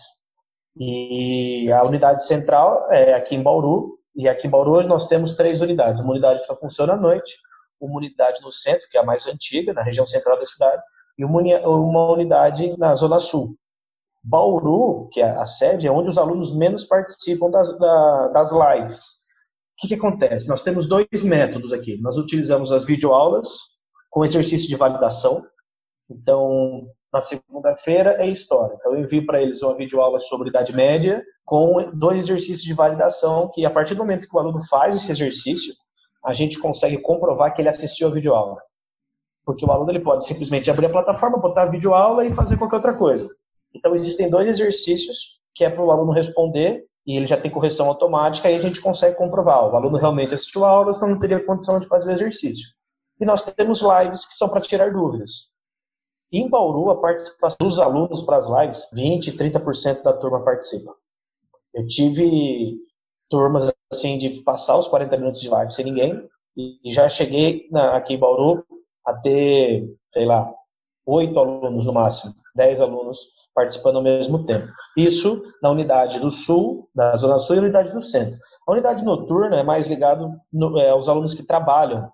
E 0.76 1.70
a 1.72 1.82
unidade 1.82 2.24
central 2.26 2.90
é 2.90 3.14
aqui 3.14 3.34
em 3.34 3.42
Bauru, 3.42 3.98
e 4.14 4.28
aqui 4.28 4.46
em 4.46 4.50
Bauru 4.50 4.82
nós 4.86 5.06
temos 5.08 5.34
três 5.34 5.60
unidades. 5.60 6.00
Uma 6.00 6.12
unidade 6.12 6.40
que 6.40 6.46
só 6.46 6.54
funciona 6.54 6.94
à 6.94 6.96
noite, 6.96 7.32
uma 7.80 7.96
unidade 7.96 8.40
no 8.42 8.52
centro, 8.52 8.86
que 8.90 8.96
é 8.96 9.00
a 9.00 9.04
mais 9.04 9.26
antiga, 9.26 9.72
na 9.72 9.82
região 9.82 10.06
central 10.06 10.38
da 10.38 10.46
cidade, 10.46 10.82
e 11.20 11.24
uma 11.24 12.12
unidade 12.12 12.74
na 12.78 12.94
zona 12.94 13.20
sul. 13.20 13.54
Bauru, 14.24 15.08
que 15.12 15.20
é 15.20 15.28
a 15.28 15.44
sede, 15.44 15.86
é 15.86 15.92
onde 15.92 16.08
os 16.08 16.16
alunos 16.16 16.54
menos 16.56 16.86
participam 16.86 17.50
das, 17.50 17.78
das 17.78 18.50
lives. 18.52 19.00
O 19.00 19.80
que, 19.80 19.88
que 19.88 19.94
acontece? 19.94 20.48
Nós 20.48 20.62
temos 20.62 20.88
dois 20.88 21.06
métodos 21.22 21.72
aqui. 21.72 21.98
Nós 22.00 22.16
utilizamos 22.16 22.72
as 22.72 22.84
videoaulas, 22.84 23.48
com 24.10 24.24
exercício 24.24 24.68
de 24.68 24.76
validação. 24.76 25.44
Então, 26.10 26.86
na 27.12 27.20
segunda-feira 27.20 28.16
é 28.18 28.26
história. 28.26 28.76
Então, 28.78 28.94
eu 28.94 29.00
envio 29.00 29.26
para 29.26 29.42
eles 29.42 29.62
uma 29.62 29.76
videoaula 29.76 30.18
sobre 30.18 30.48
Idade 30.48 30.74
Média 30.74 31.22
com 31.44 31.90
dois 31.94 32.18
exercícios 32.18 32.62
de 32.62 32.74
validação 32.74 33.50
que, 33.52 33.66
a 33.66 33.70
partir 33.70 33.94
do 33.94 33.98
momento 33.98 34.26
que 34.28 34.36
o 34.36 34.38
aluno 34.38 34.60
faz 34.68 34.96
esse 34.96 35.12
exercício, 35.12 35.74
a 36.24 36.32
gente 36.32 36.58
consegue 36.58 36.98
comprovar 36.98 37.54
que 37.54 37.60
ele 37.60 37.68
assistiu 37.68 38.08
a 38.08 38.10
videoaula. 38.10 38.58
Porque 39.44 39.64
o 39.64 39.70
aluno 39.70 39.90
ele 39.90 40.00
pode 40.00 40.26
simplesmente 40.26 40.70
abrir 40.70 40.86
a 40.86 40.90
plataforma, 40.90 41.38
botar 41.38 41.62
a 41.62 41.70
videoaula 41.70 42.24
e 42.24 42.34
fazer 42.34 42.56
qualquer 42.56 42.76
outra 42.76 42.96
coisa. 42.96 43.28
Então, 43.74 43.94
existem 43.94 44.28
dois 44.28 44.48
exercícios 44.48 45.40
que 45.54 45.64
é 45.64 45.70
para 45.70 45.82
o 45.82 45.90
aluno 45.90 46.12
responder 46.12 46.84
e 47.06 47.16
ele 47.16 47.26
já 47.26 47.36
tem 47.36 47.50
correção 47.50 47.88
automática 47.88 48.50
e 48.50 48.54
a 48.54 48.58
gente 48.58 48.80
consegue 48.80 49.16
comprovar. 49.16 49.68
O 49.68 49.76
aluno 49.76 49.98
realmente 49.98 50.34
assistiu 50.34 50.64
a 50.64 50.70
aula, 50.70 50.94
senão 50.94 51.12
não 51.12 51.18
teria 51.20 51.44
condição 51.44 51.80
de 51.80 51.86
fazer 51.86 52.10
o 52.10 52.12
exercício. 52.12 52.68
E 53.20 53.26
nós 53.26 53.42
temos 53.42 53.82
lives 53.82 54.24
que 54.24 54.34
são 54.34 54.48
para 54.48 54.60
tirar 54.60 54.92
dúvidas. 54.92 55.50
Em 56.32 56.48
Bauru, 56.48 56.90
a 56.90 57.00
participação 57.00 57.66
dos 57.66 57.80
alunos 57.80 58.22
para 58.22 58.36
as 58.36 58.48
lives, 58.48 58.88
20%, 58.94 59.36
30% 59.36 60.02
da 60.02 60.12
turma 60.12 60.44
participa. 60.44 60.94
Eu 61.74 61.86
tive 61.86 62.78
turmas 63.28 63.70
assim 63.92 64.16
de 64.16 64.42
passar 64.42 64.76
os 64.78 64.88
40 64.88 65.16
minutos 65.16 65.40
de 65.40 65.48
live 65.48 65.72
sem 65.72 65.84
ninguém 65.84 66.28
e 66.56 66.92
já 66.92 67.08
cheguei 67.08 67.68
na, 67.70 67.96
aqui 67.96 68.14
em 68.14 68.18
Bauru 68.18 68.64
a 69.06 69.14
ter, 69.14 69.88
sei 70.12 70.24
lá, 70.24 70.52
oito 71.06 71.38
alunos 71.38 71.86
no 71.86 71.92
máximo, 71.92 72.34
dez 72.54 72.80
alunos 72.80 73.18
participando 73.54 73.96
ao 73.96 74.02
mesmo 74.02 74.44
tempo. 74.46 74.68
Isso 74.96 75.42
na 75.62 75.70
unidade 75.70 76.20
do 76.20 76.30
sul, 76.30 76.88
da 76.94 77.16
zona 77.16 77.38
sul 77.38 77.56
e 77.56 77.58
na 77.58 77.64
unidade 77.64 77.92
do 77.92 78.02
centro. 78.02 78.38
A 78.66 78.72
unidade 78.72 79.04
noturna 79.04 79.56
é 79.56 79.62
mais 79.62 79.88
ligado 79.88 80.32
é, 80.78 80.90
aos 80.90 81.08
alunos 81.08 81.34
que 81.34 81.42
trabalham 81.44 82.10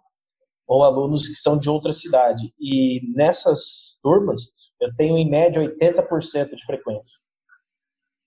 ou 0.66 0.83
alunos 0.83 1.28
que 1.28 1.37
são 1.37 1.57
de 1.57 1.71
outra 1.71 1.93
cidade. 1.93 2.52
E 2.59 3.00
nessas 3.14 3.97
turmas, 4.02 4.40
eu 4.81 4.95
tenho 4.97 5.16
em 5.16 5.28
média 5.28 5.62
80% 5.62 6.50
de 6.50 6.66
frequência. 6.66 7.16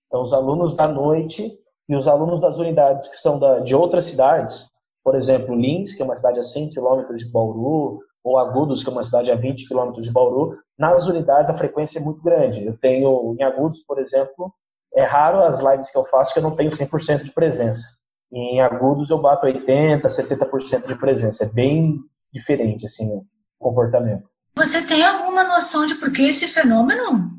Então, 0.06 0.22
os 0.22 0.32
alunos 0.32 0.74
da 0.74 0.88
noite 0.88 1.52
e 1.88 1.94
os 1.94 2.08
alunos 2.08 2.40
das 2.40 2.56
unidades 2.56 3.08
que 3.08 3.16
são 3.16 3.38
da, 3.38 3.60
de 3.60 3.74
outras 3.74 4.06
cidades, 4.06 4.66
por 5.04 5.14
exemplo, 5.14 5.54
Lins, 5.54 5.94
que 5.94 6.02
é 6.02 6.04
uma 6.04 6.16
cidade 6.16 6.40
a 6.40 6.44
100 6.44 6.70
quilômetros 6.70 7.18
de 7.18 7.30
Bauru, 7.30 8.00
ou 8.22 8.38
Agudos, 8.38 8.82
que 8.82 8.90
é 8.90 8.92
uma 8.92 9.02
cidade 9.02 9.30
a 9.30 9.36
20 9.36 9.66
quilômetros 9.66 10.06
de 10.06 10.12
Bauru, 10.12 10.58
nas 10.78 11.06
unidades 11.06 11.50
a 11.50 11.56
frequência 11.56 11.98
é 11.98 12.02
muito 12.02 12.22
grande. 12.22 12.64
Eu 12.64 12.76
tenho, 12.78 13.36
em 13.38 13.42
Agudos, 13.42 13.80
por 13.80 13.98
exemplo, 13.98 14.52
é 14.94 15.04
raro 15.04 15.40
as 15.40 15.60
lives 15.60 15.90
que 15.90 15.98
eu 15.98 16.04
faço 16.06 16.32
que 16.32 16.38
eu 16.38 16.42
não 16.42 16.56
tenho 16.56 16.70
100% 16.70 17.24
de 17.24 17.32
presença. 17.32 17.86
Em 18.32 18.60
Agudos 18.60 19.10
eu 19.10 19.18
bato 19.20 19.46
80%, 19.46 20.02
70% 20.02 20.86
de 20.86 20.94
presença. 20.96 21.44
É 21.44 21.48
bem 21.48 21.98
diferente, 22.32 22.86
assim, 22.86 23.08
o 23.08 23.24
comportamento. 23.58 24.28
Você 24.56 24.86
tem 24.86 25.04
alguma 25.04 25.44
noção 25.44 25.86
de 25.86 25.94
por 25.94 26.12
que 26.12 26.22
esse 26.22 26.46
fenômeno? 26.46 27.30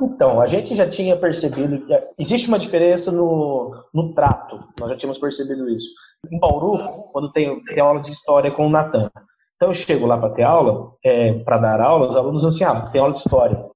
Então, 0.00 0.40
a 0.40 0.46
gente 0.46 0.76
já 0.76 0.88
tinha 0.88 1.18
percebido 1.18 1.84
que 1.84 1.92
existe 2.18 2.48
uma 2.48 2.58
diferença 2.58 3.10
no, 3.10 3.72
no 3.92 4.14
trato, 4.14 4.62
nós 4.78 4.90
já 4.90 4.96
tínhamos 4.96 5.18
percebido 5.18 5.68
isso. 5.68 5.88
Em 6.30 6.38
Bauru, 6.38 6.78
quando 7.12 7.32
tem, 7.32 7.62
tem 7.64 7.80
aula 7.80 8.00
de 8.00 8.10
história 8.10 8.50
com 8.50 8.66
o 8.66 8.70
Natan, 8.70 9.10
então 9.58 9.70
eu 9.70 9.74
chego 9.74 10.06
lá 10.06 10.16
para 10.16 10.30
ter 10.30 10.44
aula, 10.44 10.92
é, 11.04 11.32
para 11.40 11.58
dar 11.58 11.80
aula, 11.80 12.08
os 12.08 12.16
alunos 12.16 12.44
assim, 12.44 12.62
ah, 12.62 12.88
tem 12.92 13.00
aula 13.00 13.12
de 13.12 13.18
história. 13.18 13.68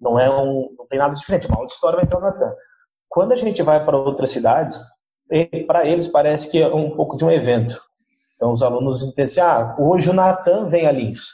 Não 0.00 0.20
é 0.20 0.30
um, 0.30 0.72
não 0.78 0.86
tem 0.86 1.00
nada 1.00 1.16
diferente, 1.16 1.48
uma 1.48 1.56
aula 1.56 1.66
de 1.66 1.72
história 1.72 1.96
vai 1.96 2.06
ter 2.06 2.16
o 2.16 2.20
Natan. 2.20 2.54
Quando 3.08 3.32
a 3.32 3.36
gente 3.36 3.60
vai 3.60 3.84
para 3.84 3.96
outras 3.96 4.30
cidades, 4.30 4.78
para 5.66 5.84
eles 5.84 6.06
parece 6.06 6.48
que 6.48 6.62
é 6.62 6.72
um 6.72 6.94
pouco 6.94 7.16
de 7.16 7.24
um 7.24 7.30
evento. 7.30 7.76
Então 8.36 8.52
os 8.52 8.62
alunos 8.62 9.02
entendem 9.02 9.24
assim, 9.24 9.40
ah, 9.40 9.74
hoje 9.80 10.10
o 10.10 10.14
Natan 10.14 10.68
vem 10.68 10.86
a 10.86 10.92
Lins, 10.92 11.24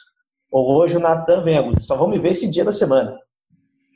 ou 0.50 0.79
hoje 0.79 0.97
o 0.97 1.00
Natan 1.00 1.43
vem 1.43 1.59
a 1.59 1.62
Guto, 1.62 1.85
só 1.85 1.97
vão 1.97 2.09
me 2.09 2.19
ver 2.19 2.31
esse 2.31 2.50
dia 2.50 2.64
da 2.64 2.73
semana. 2.73 3.14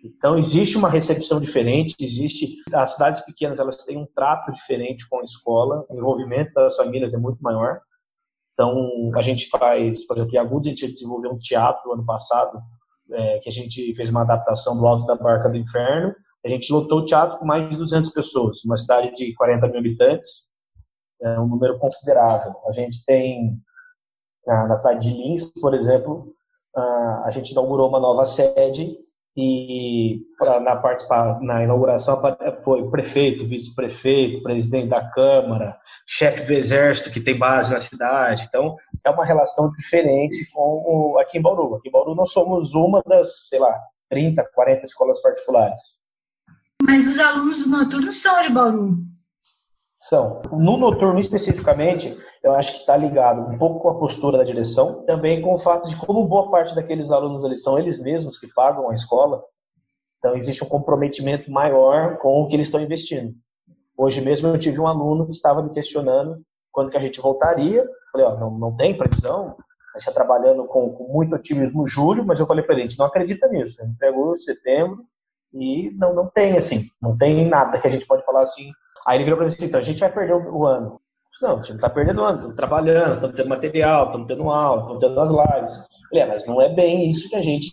Então 0.05 0.37
existe 0.37 0.77
uma 0.77 0.91
recepção 0.91 1.41
diferente, 1.41 1.95
existe 1.99 2.57
as 2.75 2.93
cidades 2.93 3.23
pequenas 3.23 3.59
elas 3.59 3.83
têm 3.85 3.97
um 3.97 4.07
trato 4.15 4.53
diferente 4.53 5.09
com 5.09 5.21
a 5.21 5.25
escola, 5.25 5.87
o 5.89 5.97
envolvimento 5.97 6.53
das 6.53 6.77
famílias 6.77 7.15
é 7.15 7.19
muito 7.19 7.43
maior. 7.43 7.81
Então 8.55 9.11
a 9.15 9.23
gente 9.23 9.49
faz, 9.49 10.07
por 10.07 10.17
exemplo, 10.17 10.35
em 10.35 10.39
Agudos 10.39 10.69
a 10.69 10.71
gente 10.71 10.93
desenvolveu 10.93 11.33
um 11.33 11.39
teatro 11.39 11.93
ano 11.93 12.07
passado, 12.07 12.59
é, 13.13 13.39
que 13.41 13.49
a 13.49 13.53
gente 13.53 13.95
fez 13.95 14.09
uma 14.09 14.23
adaptação 14.23 14.77
do 14.77 14.87
Alto 14.87 15.07
da 15.07 15.17
Barca 15.17 15.49
do 15.49 15.57
Inferno. 15.57 16.15
A 16.45 16.49
gente 16.49 16.73
lotou 16.73 17.01
o 17.01 17.07
teatro 17.07 17.39
com 17.39 17.45
mais 17.45 17.69
de 17.69 17.77
200 17.77 18.11
pessoas, 18.11 18.65
uma 18.65 18.77
cidade 18.77 19.15
de 19.15 19.35
40 19.35 19.67
mil 19.69 19.79
habitantes, 19.79 20.47
é 21.23 21.41
um 21.41 21.47
número 21.47 21.79
considerável. 21.79 22.55
A 22.67 22.73
gente 22.73 23.05
tem 23.05 23.59
na 24.47 24.77
cidade 24.77 25.09
de 25.09 25.17
Lins, 25.17 25.45
por 25.61 25.75
exemplo, 25.75 26.35
a 27.25 27.31
gente 27.31 27.53
inaugurou 27.53 27.89
uma 27.89 27.99
nova 27.99 28.27
sede 28.27 28.99
e 29.37 30.21
pra, 30.39 30.61
na 30.61 30.81
na 31.43 31.65
inauguração 31.65 32.23
foi 32.63 32.89
prefeito, 32.89 33.49
vice-prefeito, 33.49 34.43
presidente 34.43 34.89
da 34.89 35.11
Câmara, 35.11 35.77
chefe 36.07 36.47
do 36.47 36.53
Exército 36.53 37.11
que 37.11 37.21
tem 37.21 37.37
base 37.37 37.73
na 37.73 37.81
cidade. 37.81 38.45
Então 38.49 38.77
é 39.05 39.11
uma 39.11 39.25
relação 39.25 39.73
diferente 39.73 40.39
com 40.53 40.83
o, 40.87 41.19
aqui 41.19 41.39
em 41.39 41.43
Bauru. 41.43 41.75
Aqui 41.75 41.89
em 41.89 41.93
Bauru 41.93 42.15
nós 42.15 42.31
somos 42.31 42.75
uma 42.75 43.03
das, 43.05 43.49
sei 43.49 43.59
lá, 43.59 43.77
30, 44.09 44.49
40 44.55 44.85
escolas 44.85 45.21
particulares. 45.21 45.81
Mas 46.83 47.07
os 47.09 47.19
alunos 47.19 47.65
do 47.65 47.71
noturno 47.71 48.13
são 48.13 48.41
de 48.43 48.51
Bauru. 48.51 48.95
São. 50.03 50.43
No 50.53 50.77
noturno, 50.77 51.19
especificamente, 51.19 52.15
eu 52.45 52.55
acho 52.55 52.75
que 52.75 52.81
está 52.81 52.95
ligado 52.95 53.41
um 53.41 53.57
pouco 53.57 53.81
com 53.81 53.89
a 53.89 53.99
postura 53.99 54.37
da 54.37 54.45
direção, 54.45 55.03
também 55.07 55.41
com 55.41 55.55
o 55.55 55.61
fato 55.61 55.89
de 55.89 55.97
como 55.97 56.29
boa 56.29 56.51
parte 56.51 56.75
daqueles 56.75 57.11
alunos 57.11 57.43
ali 57.43 57.57
são 57.57 57.79
eles 57.79 57.99
mesmos 57.99 58.39
que 58.39 58.47
pagam 58.53 58.91
a 58.91 58.95
escola. 58.95 59.43
Então, 60.19 60.37
existe 60.37 60.63
um 60.63 60.69
comprometimento 60.69 61.51
maior 61.51 62.19
com 62.19 62.43
o 62.43 62.47
que 62.47 62.55
eles 62.55 62.67
estão 62.67 62.83
investindo. 62.83 63.35
Hoje 63.97 64.21
mesmo 64.21 64.49
eu 64.49 64.59
tive 64.59 64.79
um 64.79 64.87
aluno 64.87 65.25
que 65.25 65.33
estava 65.33 65.63
me 65.63 65.71
questionando 65.71 66.37
quando 66.71 66.91
que 66.91 66.97
a 66.99 67.01
gente 67.01 67.19
voltaria. 67.19 67.83
Falei, 68.13 68.27
ó, 68.27 68.37
não, 68.37 68.51
não 68.59 68.77
tem 68.77 68.97
previsão, 68.97 69.57
a 69.95 69.99
gente 69.99 70.09
está 70.09 70.13
trabalhando 70.13 70.67
com, 70.67 70.91
com, 70.91 71.05
muito 71.05 71.35
otimismo 71.35 71.87
julho, 71.87 72.27
mas 72.27 72.39
eu 72.39 72.47
falei 72.47 72.63
para 72.63 72.75
ele, 72.75 72.83
a 72.83 72.87
gente 72.89 72.99
não 72.99 73.07
acredita 73.07 73.49
nisso. 73.49 73.83
Gente 73.83 73.97
pegou 73.97 74.37
setembro 74.37 75.03
e 75.55 75.91
não, 75.97 76.15
não 76.15 76.27
tem, 76.29 76.59
assim, 76.59 76.89
não 77.01 77.17
tem 77.17 77.49
nada 77.49 77.81
que 77.81 77.87
a 77.87 77.91
gente 77.91 78.07
pode 78.07 78.25
falar 78.25 78.43
assim, 78.43 78.71
Aí 79.07 79.19
ele 79.19 79.25
virou 79.25 79.37
para 79.37 79.45
mim 79.45 79.53
assim, 79.55 79.67
então 79.67 79.79
a 79.79 79.83
gente 79.83 80.01
vai 80.01 80.11
perder 80.11 80.35
o, 80.35 80.67
ano. 80.67 80.99
Não, 81.43 81.59
gente 81.59 81.71
não 81.71 81.77
está 81.77 81.91
perdendo 81.91 82.21
o 82.21 82.25
ano, 82.25 82.37
estamos 82.37 82.57
trabalhando, 82.57 83.15
estamos 83.15 83.37
tendo 83.37 83.49
material, 83.49 84.07
estamos 84.07 84.29
tendo 84.29 84.51
aula, 84.51 84.83
estamos 84.83 85.01
tendo 85.01 85.21
as 85.21 85.31
lives. 85.31 85.89
Ele, 86.13 86.21
é, 86.21 86.27
mas 86.27 86.47
não 86.47 86.63
é 86.63 86.69
bem 86.69 87.11
isso 87.11 87.29
que 87.29 87.37
a 87.37 87.41
gente 87.41 87.73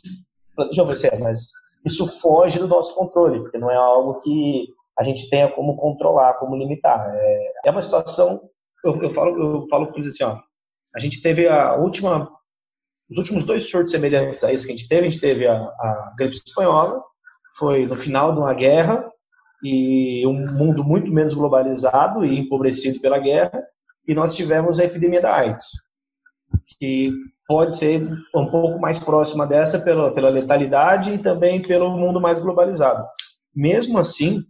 planejou, 0.55 0.85
você, 0.85 1.15
mas 1.19 1.51
isso 1.85 2.07
foge 2.19 2.59
do 2.59 2.67
nosso 2.67 2.95
controle, 2.95 3.39
porque 3.39 3.57
não 3.57 3.69
é 3.69 3.75
algo 3.75 4.19
que 4.19 4.67
a 4.97 5.03
gente 5.03 5.29
tenha 5.29 5.47
como 5.49 5.77
controlar, 5.77 6.35
como 6.35 6.55
limitar. 6.55 7.07
É, 7.13 7.51
é 7.65 7.71
uma 7.71 7.81
situação, 7.81 8.41
eu, 8.83 9.01
eu 9.01 9.13
falo, 9.13 9.37
eu 9.37 9.67
falo 9.69 9.91
para 9.91 10.01
assim, 10.01 10.23
ó, 10.23 10.37
a 10.95 10.99
gente 10.99 11.21
teve 11.21 11.47
a 11.47 11.75
última, 11.75 12.29
os 13.09 13.17
últimos 13.17 13.45
dois 13.45 13.69
surtos 13.69 13.91
semelhantes 13.91 14.43
a 14.43 14.51
isso 14.51 14.65
que 14.65 14.73
a 14.73 14.75
gente 14.75 14.89
teve, 14.89 15.07
a 15.07 15.09
gente 15.09 15.21
teve 15.21 15.47
a, 15.47 15.55
a 15.55 16.13
gripe 16.17 16.35
espanhola, 16.35 17.01
foi 17.57 17.85
no 17.85 17.95
final 17.95 18.33
de 18.33 18.39
uma 18.39 18.53
guerra, 18.53 19.10
e 19.63 20.25
um 20.25 20.51
mundo 20.51 20.83
muito 20.83 21.11
menos 21.11 21.33
globalizado 21.33 22.25
e 22.25 22.39
empobrecido 22.39 22.99
pela 22.99 23.19
guerra, 23.19 23.63
e 24.07 24.13
nós 24.13 24.35
tivemos 24.35 24.79
a 24.79 24.83
epidemia 24.83 25.21
da 25.21 25.35
AIDS, 25.35 25.65
que 26.79 27.11
pode 27.47 27.75
ser 27.75 28.01
um 28.35 28.49
pouco 28.49 28.79
mais 28.79 28.97
próxima 28.97 29.45
dessa 29.45 29.79
pela, 29.79 30.13
pela 30.13 30.29
letalidade 30.29 31.11
e 31.11 31.19
também 31.19 31.61
pelo 31.61 31.89
mundo 31.91 32.19
mais 32.19 32.39
globalizado. 32.39 33.05
Mesmo 33.53 33.99
assim, 33.99 34.41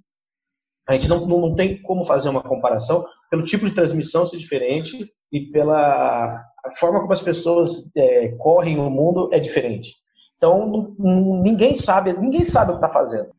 a 0.88 0.94
gente 0.94 1.08
não, 1.08 1.26
não, 1.26 1.56
tem 1.56 1.82
como 1.82 2.06
fazer 2.06 2.30
uma 2.30 2.44
comparação 2.44 3.06
pelo 3.30 3.44
tipo 3.44 3.68
de 3.68 3.74
transmissão 3.74 4.26
ser 4.26 4.38
diferente 4.38 5.12
e 5.32 5.42
pela 5.52 6.44
forma 6.80 7.00
como 7.00 7.14
as 7.14 7.22
pessoas 7.22 7.90
é, 7.96 8.30
correm 8.38 8.78
o 8.78 8.90
mundo 8.90 9.30
é 9.32 9.40
diferente. 9.40 9.96
Então, 10.38 10.96
ninguém 10.98 11.76
sabe, 11.76 12.14
ninguém 12.14 12.44
sabe 12.44 12.72
o 12.72 12.80
que 12.80 12.86
está 12.86 12.90
fazendo. 12.90 13.30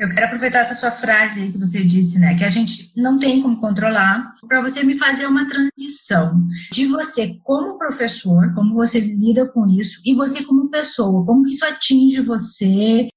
Eu 0.00 0.08
quero 0.08 0.28
aproveitar 0.28 0.60
essa 0.60 0.74
sua 0.74 0.90
frase 0.90 1.52
que 1.52 1.58
você 1.58 1.84
disse, 1.84 2.18
né? 2.18 2.34
Que 2.34 2.42
a 2.42 2.48
gente 2.48 2.98
não 2.98 3.18
tem 3.18 3.42
como 3.42 3.60
controlar, 3.60 4.34
para 4.48 4.62
você 4.62 4.82
me 4.82 4.96
fazer 4.96 5.26
uma 5.26 5.46
transição 5.46 6.40
de 6.72 6.86
você 6.86 7.38
como 7.44 7.76
professor, 7.76 8.54
como 8.54 8.74
você 8.74 8.98
lida 8.98 9.46
com 9.46 9.66
isso, 9.66 10.00
e 10.06 10.14
você 10.14 10.42
como 10.42 10.70
pessoa, 10.70 11.26
como 11.26 11.46
isso 11.46 11.66
atinge 11.66 12.22
você. 12.22 13.10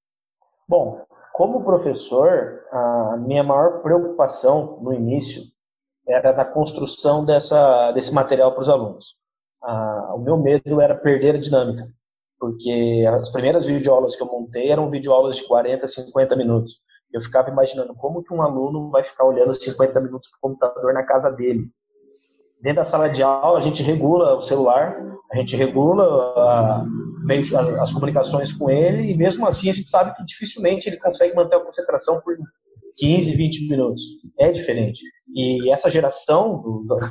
Bom, 0.68 1.02
como 1.32 1.64
professor, 1.64 2.60
a 2.70 3.16
minha 3.18 3.46
maior 3.46 3.82
preocupação 3.82 4.78
no 4.82 4.94
início 4.94 5.42
era 6.06 6.34
da 6.34 6.44
construção 6.44 7.24
dessa, 7.24 7.94
desse 7.94 8.14
material 8.14 8.52
para 8.52 8.62
os 8.62 8.70
alunos. 8.70 9.16
o 10.16 10.18
meu 10.18 10.36
medo 10.36 10.82
era 10.82 10.96
perder 10.96 11.36
a 11.36 11.40
dinâmica 11.40 11.86
porque 12.44 13.06
as 13.08 13.32
primeiras 13.32 13.66
videoaulas 13.66 14.18
que 14.18 14.22
eu 14.22 14.28
montei 14.28 14.70
eram 14.70 14.90
videoaulas 14.90 15.38
de 15.38 15.48
40, 15.48 15.88
50 15.88 16.36
minutos. 16.36 16.74
Eu 17.14 17.22
ficava 17.22 17.50
imaginando 17.50 17.96
como 17.96 18.22
que 18.22 18.34
um 18.34 18.42
aluno 18.42 18.90
vai 18.90 19.02
ficar 19.02 19.24
olhando 19.24 19.54
50 19.54 19.98
minutos 20.02 20.30
para 20.30 20.38
o 20.38 20.42
computador 20.42 20.94
na 20.94 21.04
casa 21.04 21.32
dele. 21.32 21.70
Dentro 22.62 22.82
da 22.82 22.84
sala 22.84 23.08
de 23.08 23.24
aula, 23.24 23.60
a 23.60 23.62
gente 23.62 23.82
regula 23.82 24.36
o 24.36 24.42
celular, 24.42 24.94
a 25.32 25.38
gente 25.38 25.56
regula 25.56 26.04
a, 26.38 26.86
as 27.80 27.94
comunicações 27.94 28.52
com 28.52 28.70
ele, 28.70 29.10
e 29.10 29.16
mesmo 29.16 29.48
assim 29.48 29.70
a 29.70 29.74
gente 29.74 29.88
sabe 29.88 30.14
que 30.14 30.26
dificilmente 30.26 30.90
ele 30.90 31.00
consegue 31.00 31.34
manter 31.34 31.56
a 31.56 31.64
concentração 31.64 32.20
por 32.20 32.36
15, 32.98 33.38
20 33.38 33.70
minutos. 33.70 34.04
É 34.38 34.52
diferente. 34.52 35.00
E 35.34 35.72
essa 35.72 35.90
geração, 35.90 36.62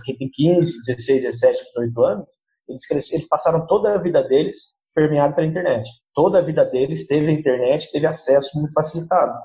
que 0.04 0.12
tem 0.12 0.28
15, 0.30 0.78
16, 0.86 1.22
17, 1.22 1.64
18 1.74 2.04
anos, 2.04 2.26
eles, 2.68 3.12
eles 3.12 3.26
passaram 3.26 3.66
toda 3.66 3.94
a 3.94 3.98
vida 3.98 4.22
deles 4.22 4.74
permeado 4.94 5.34
pela 5.34 5.46
internet. 5.46 5.88
Toda 6.14 6.38
a 6.38 6.42
vida 6.42 6.64
deles 6.64 7.06
teve 7.06 7.28
a 7.28 7.32
internet, 7.32 7.90
teve 7.90 8.06
acesso 8.06 8.58
muito 8.58 8.72
facilitado. 8.72 9.38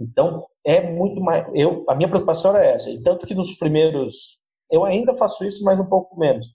Então, 0.00 0.46
é 0.64 0.80
muito 0.80 1.20
mais. 1.20 1.46
Eu, 1.54 1.84
a 1.88 1.94
minha 1.94 2.08
preocupação 2.08 2.54
era 2.54 2.64
essa. 2.64 2.90
E 2.90 3.02
tanto 3.02 3.26
que 3.26 3.34
nos 3.34 3.54
primeiros. 3.56 4.14
Eu 4.70 4.84
ainda 4.84 5.16
faço 5.16 5.44
isso, 5.44 5.64
mas 5.64 5.78
um 5.78 5.86
pouco 5.86 6.18
menos. 6.18 6.46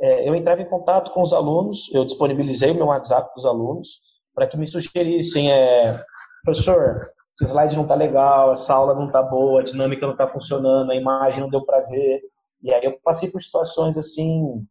É, 0.00 0.28
eu 0.28 0.34
entrava 0.34 0.60
em 0.60 0.68
contato 0.68 1.12
com 1.12 1.22
os 1.22 1.32
alunos, 1.32 1.88
eu 1.94 2.04
disponibilizei 2.04 2.70
o 2.70 2.74
meu 2.74 2.86
WhatsApp 2.86 3.30
para 3.32 3.38
os 3.38 3.46
alunos, 3.46 3.88
para 4.34 4.46
que 4.46 4.56
me 4.56 4.66
sugerissem: 4.66 5.50
é, 5.50 6.02
professor, 6.44 7.02
esse 7.40 7.50
slide 7.50 7.76
não 7.76 7.84
está 7.84 7.94
legal, 7.94 8.52
essa 8.52 8.74
aula 8.74 8.94
não 8.94 9.06
está 9.06 9.22
boa, 9.22 9.60
a 9.60 9.64
dinâmica 9.64 10.04
não 10.04 10.12
está 10.12 10.26
funcionando, 10.28 10.90
a 10.90 10.96
imagem 10.96 11.40
não 11.40 11.48
deu 11.48 11.64
para 11.64 11.80
ver. 11.86 12.20
E 12.62 12.72
aí 12.72 12.84
eu 12.84 12.98
passei 13.02 13.30
por 13.30 13.42
situações 13.42 13.96
assim 13.96 14.66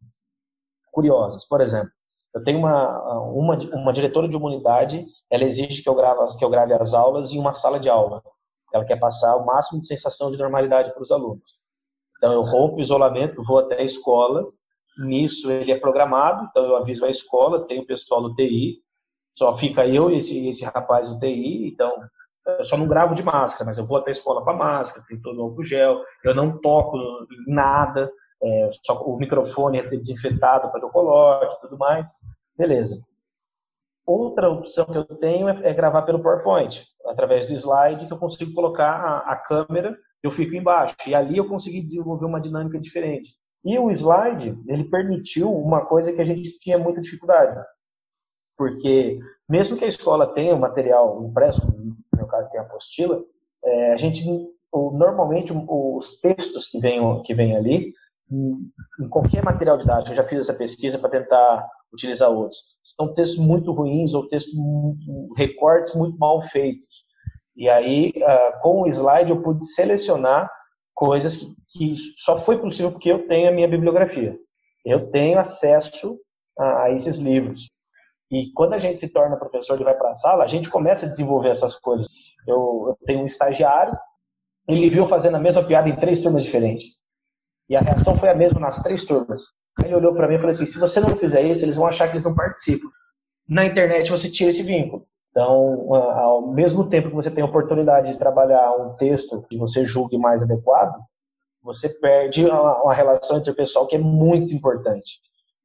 curiosas. 0.92 1.46
Por 1.48 1.60
exemplo, 1.60 1.90
eu 2.34 2.42
tenho 2.42 2.58
uma, 2.58 3.22
uma, 3.30 3.58
uma 3.74 3.92
diretora 3.92 4.28
de 4.28 4.36
uma 4.36 4.48
unidade, 4.48 5.04
ela 5.30 5.44
exige 5.44 5.82
que 5.82 5.88
eu, 5.88 5.94
grave, 5.94 6.36
que 6.38 6.44
eu 6.44 6.50
grave 6.50 6.72
as 6.72 6.94
aulas 6.94 7.32
em 7.32 7.38
uma 7.38 7.52
sala 7.52 7.78
de 7.78 7.88
aula. 7.88 8.22
Ela 8.72 8.84
quer 8.84 8.98
passar 8.98 9.36
o 9.36 9.44
máximo 9.44 9.80
de 9.80 9.86
sensação 9.86 10.30
de 10.30 10.38
normalidade 10.38 10.92
para 10.94 11.02
os 11.02 11.10
alunos. 11.10 11.44
Então, 12.16 12.32
eu 12.32 12.42
rompo 12.42 12.76
o 12.76 12.80
isolamento, 12.80 13.42
vou 13.44 13.58
até 13.58 13.80
a 13.80 13.84
escola. 13.84 14.46
Nisso, 14.98 15.50
ele 15.50 15.72
é 15.72 15.78
programado, 15.78 16.46
então 16.50 16.64
eu 16.64 16.76
aviso 16.76 17.04
a 17.04 17.10
escola, 17.10 17.66
tem 17.66 17.80
o 17.80 17.86
pessoal 17.86 18.22
do 18.22 18.34
TI, 18.34 18.78
só 19.36 19.56
fica 19.56 19.86
eu 19.86 20.10
e 20.10 20.16
esse, 20.16 20.48
esse 20.48 20.64
rapaz 20.64 21.08
do 21.08 21.18
TI. 21.18 21.68
Então, 21.68 21.92
eu 22.58 22.64
só 22.64 22.76
não 22.76 22.88
gravo 22.88 23.14
de 23.14 23.22
máscara, 23.22 23.64
mas 23.64 23.78
eu 23.78 23.86
vou 23.86 23.96
até 23.98 24.10
a 24.10 24.12
escola 24.12 24.42
com 24.42 24.50
a 24.50 24.56
máscara, 24.56 25.04
tem 25.08 25.20
todo 25.20 25.38
o 25.38 25.42
álcool 25.44 25.64
gel, 25.64 26.02
eu 26.24 26.34
não 26.34 26.58
toco 26.60 26.96
nada, 27.46 28.10
é, 28.42 28.70
o 29.04 29.16
microfone 29.16 29.78
é 29.78 29.88
desinfetado 29.88 30.70
para 30.70 30.80
coloque 30.88 31.60
tudo 31.60 31.78
mais. 31.78 32.10
Beleza. 32.56 33.02
Outra 34.04 34.50
opção 34.50 34.84
que 34.86 34.98
eu 34.98 35.04
tenho 35.04 35.48
é, 35.48 35.70
é, 35.70 35.72
gravar 35.72 36.02
pelo 36.02 36.22
PowerPoint, 36.22 36.84
através 37.06 37.46
do 37.46 37.54
slide, 37.54 38.06
que 38.06 38.12
eu 38.12 38.18
consigo 38.18 38.52
colocar 38.52 38.90
a, 38.90 39.18
a 39.32 39.36
câmera, 39.36 39.96
eu 40.22 40.30
fico 40.30 40.56
embaixo. 40.56 40.96
E 41.06 41.14
ali 41.14 41.36
eu 41.36 41.48
consegui 41.48 41.80
desenvolver 41.80 42.26
uma 42.26 42.40
dinâmica 42.40 42.78
diferente. 42.78 43.30
E 43.64 43.78
o 43.78 43.90
slide, 43.92 44.58
ele 44.66 44.84
permitiu 44.84 45.52
uma 45.52 45.86
coisa 45.86 46.12
que 46.12 46.20
a 46.20 46.24
gente 46.24 46.58
tinha 46.58 46.78
muita 46.78 47.00
dificuldade. 47.00 47.64
Porque, 48.56 49.20
mesmo 49.48 49.76
que 49.76 49.84
a 49.84 49.88
escola 49.88 50.34
tenha 50.34 50.54
o 50.54 50.60
material 50.60 51.24
impresso, 51.24 51.64
no 51.66 51.96
meu 52.16 52.26
caso 52.26 52.50
tem 52.50 52.60
a 52.60 52.64
apostila, 52.64 53.22
é, 53.64 53.92
a 53.92 53.96
gente, 53.96 54.24
normalmente, 54.72 55.52
os 55.52 56.18
textos 56.20 56.66
que 56.68 56.80
vêm 56.80 57.22
que 57.22 57.34
vem 57.34 57.56
ali, 57.56 57.92
em 59.00 59.08
qualquer 59.08 59.44
material 59.44 59.78
didático, 59.78 60.12
eu 60.12 60.16
já 60.16 60.24
fiz 60.24 60.40
essa 60.40 60.54
pesquisa 60.54 60.98
para 60.98 61.10
tentar 61.10 61.68
utilizar 61.92 62.30
outros, 62.30 62.58
são 62.82 63.12
textos 63.14 63.38
muito 63.38 63.70
ruins 63.72 64.14
ou 64.14 64.26
textos, 64.26 64.54
recortes 65.36 65.94
muito 65.94 66.18
mal 66.18 66.42
feitos. 66.48 66.86
E 67.54 67.68
aí, 67.68 68.12
uh, 68.16 68.60
com 68.62 68.82
o 68.82 68.88
slide, 68.88 69.30
eu 69.30 69.42
pude 69.42 69.64
selecionar 69.66 70.50
coisas 70.94 71.36
que, 71.36 71.46
que, 71.70 71.94
só 72.16 72.38
foi 72.38 72.58
possível 72.58 72.92
porque 72.92 73.12
eu 73.12 73.26
tenho 73.28 73.48
a 73.48 73.52
minha 73.52 73.68
bibliografia. 73.68 74.36
Eu 74.84 75.10
tenho 75.10 75.38
acesso 75.38 76.18
a, 76.58 76.84
a 76.84 76.92
esses 76.92 77.18
livros. 77.18 77.60
E 78.30 78.50
quando 78.54 78.72
a 78.72 78.78
gente 78.78 78.98
se 78.98 79.12
torna 79.12 79.36
professor 79.36 79.78
e 79.78 79.84
vai 79.84 79.94
para 79.94 80.10
a 80.10 80.14
sala, 80.14 80.44
a 80.44 80.48
gente 80.48 80.70
começa 80.70 81.04
a 81.04 81.08
desenvolver 81.08 81.50
essas 81.50 81.78
coisas. 81.78 82.06
Eu, 82.48 82.86
eu 82.88 82.98
tenho 83.04 83.20
um 83.20 83.26
estagiário, 83.26 83.96
ele 84.66 84.88
viu 84.88 85.06
fazendo 85.06 85.36
a 85.36 85.40
mesma 85.40 85.62
piada 85.62 85.88
em 85.88 85.96
três 85.96 86.22
turmas 86.22 86.44
diferentes. 86.44 86.84
E 87.72 87.76
a 87.76 87.80
reação 87.80 88.18
foi 88.18 88.28
a 88.28 88.34
mesma 88.34 88.60
nas 88.60 88.82
três 88.82 89.02
turmas. 89.02 89.44
Ele 89.82 89.94
olhou 89.94 90.14
para 90.14 90.28
mim 90.28 90.34
e 90.34 90.36
falou 90.36 90.50
assim: 90.50 90.66
se 90.66 90.78
você 90.78 91.00
não 91.00 91.16
fizer 91.16 91.40
isso, 91.40 91.64
eles 91.64 91.76
vão 91.76 91.86
achar 91.86 92.06
que 92.06 92.16
eles 92.16 92.24
não 92.24 92.34
participam. 92.34 92.86
Na 93.48 93.64
internet 93.64 94.10
você 94.10 94.30
tira 94.30 94.50
esse 94.50 94.62
vínculo. 94.62 95.06
Então, 95.30 95.94
ao 95.94 96.52
mesmo 96.52 96.90
tempo 96.90 97.08
que 97.08 97.14
você 97.14 97.30
tem 97.30 97.42
a 97.42 97.46
oportunidade 97.46 98.12
de 98.12 98.18
trabalhar 98.18 98.70
um 98.72 98.94
texto 98.96 99.42
que 99.48 99.56
você 99.56 99.86
julgue 99.86 100.18
mais 100.18 100.42
adequado, 100.42 101.00
você 101.62 101.88
perde 101.88 102.44
uma 102.44 102.92
relação 102.92 103.38
interpessoal 103.38 103.86
que 103.86 103.96
é 103.96 103.98
muito 103.98 104.52
importante. 104.52 105.18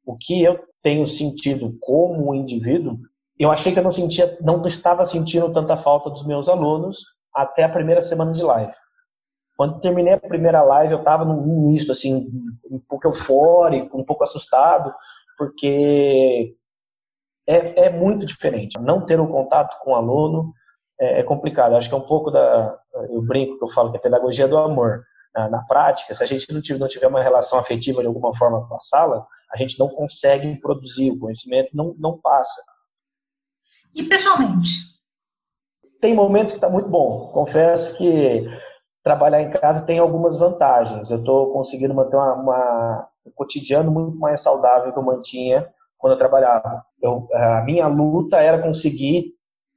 O 0.06 0.16
que 0.16 0.42
eu 0.42 0.58
tenho 0.82 1.06
sentido 1.06 1.76
como 1.78 2.34
indivíduo, 2.34 2.96
eu 3.38 3.50
achei 3.50 3.70
que 3.70 3.80
eu 3.80 3.84
não 3.84 3.92
sentia, 3.92 4.38
não 4.40 4.64
estava 4.64 5.04
sentindo 5.04 5.52
tanta 5.52 5.76
falta 5.76 6.08
dos 6.08 6.24
meus 6.24 6.48
alunos 6.48 7.00
até 7.34 7.64
a 7.64 7.68
primeira 7.68 8.00
semana 8.00 8.32
de 8.32 8.42
live. 8.42 8.72
Quando 9.58 9.80
terminei 9.80 10.12
a 10.12 10.20
primeira 10.20 10.62
live, 10.62 10.92
eu 10.92 11.00
estava 11.00 11.24
num 11.24 11.66
misto, 11.66 11.90
assim, 11.90 12.30
um 12.70 12.78
pouco 12.78 13.08
eufórico, 13.08 13.98
um 13.98 14.04
pouco 14.04 14.22
assustado, 14.22 14.94
porque 15.36 16.54
é, 17.44 17.86
é 17.86 17.90
muito 17.90 18.24
diferente. 18.24 18.78
Não 18.78 19.04
ter 19.04 19.18
o 19.18 19.24
um 19.24 19.26
contato 19.26 19.76
com 19.82 19.90
o 19.90 19.94
aluno 19.96 20.54
é, 21.00 21.18
é, 21.18 21.22
complicado. 21.24 21.74
Acho 21.74 21.88
que 21.88 21.94
é 21.96 21.98
um 21.98 22.06
pouco 22.06 22.30
da. 22.30 22.78
Eu 23.10 23.20
brinco 23.20 23.58
que 23.58 23.64
eu 23.64 23.70
falo 23.70 23.90
que 23.90 23.96
é 23.96 23.98
a 23.98 24.02
pedagogia 24.02 24.46
do 24.46 24.56
amor. 24.56 25.02
Na, 25.34 25.48
na 25.48 25.62
prática, 25.64 26.14
se 26.14 26.22
a 26.22 26.26
gente 26.26 26.52
não 26.52 26.62
tiver, 26.62 26.78
não 26.78 26.86
tiver 26.86 27.08
uma 27.08 27.22
relação 27.22 27.58
afetiva 27.58 28.00
de 28.00 28.06
alguma 28.06 28.36
forma 28.36 28.64
com 28.68 28.76
a 28.76 28.80
sala, 28.80 29.26
a 29.52 29.56
gente 29.56 29.76
não 29.76 29.88
consegue 29.88 30.54
produzir, 30.60 31.10
o 31.10 31.18
conhecimento 31.18 31.70
não, 31.74 31.96
não 31.98 32.16
passa. 32.16 32.62
E 33.92 34.04
pessoalmente? 34.04 34.70
Tem 36.00 36.14
momentos 36.14 36.52
que 36.52 36.58
está 36.58 36.70
muito 36.70 36.88
bom. 36.88 37.32
Confesso 37.32 37.96
que 37.96 38.46
trabalhar 39.02 39.42
em 39.42 39.50
casa 39.50 39.82
tem 39.82 39.98
algumas 39.98 40.36
vantagens. 40.36 41.10
Eu 41.10 41.18
estou 41.18 41.52
conseguindo 41.52 41.94
manter 41.94 42.16
uma, 42.16 42.34
uma, 42.34 43.08
um 43.26 43.30
cotidiano 43.30 43.90
muito 43.90 44.18
mais 44.18 44.40
saudável 44.40 44.92
que 44.92 44.98
eu 44.98 45.02
mantinha 45.02 45.68
quando 45.96 46.12
eu 46.12 46.18
trabalhava. 46.18 46.84
Eu, 47.02 47.26
a 47.32 47.62
minha 47.62 47.86
luta 47.86 48.38
era 48.38 48.60
conseguir 48.60 49.26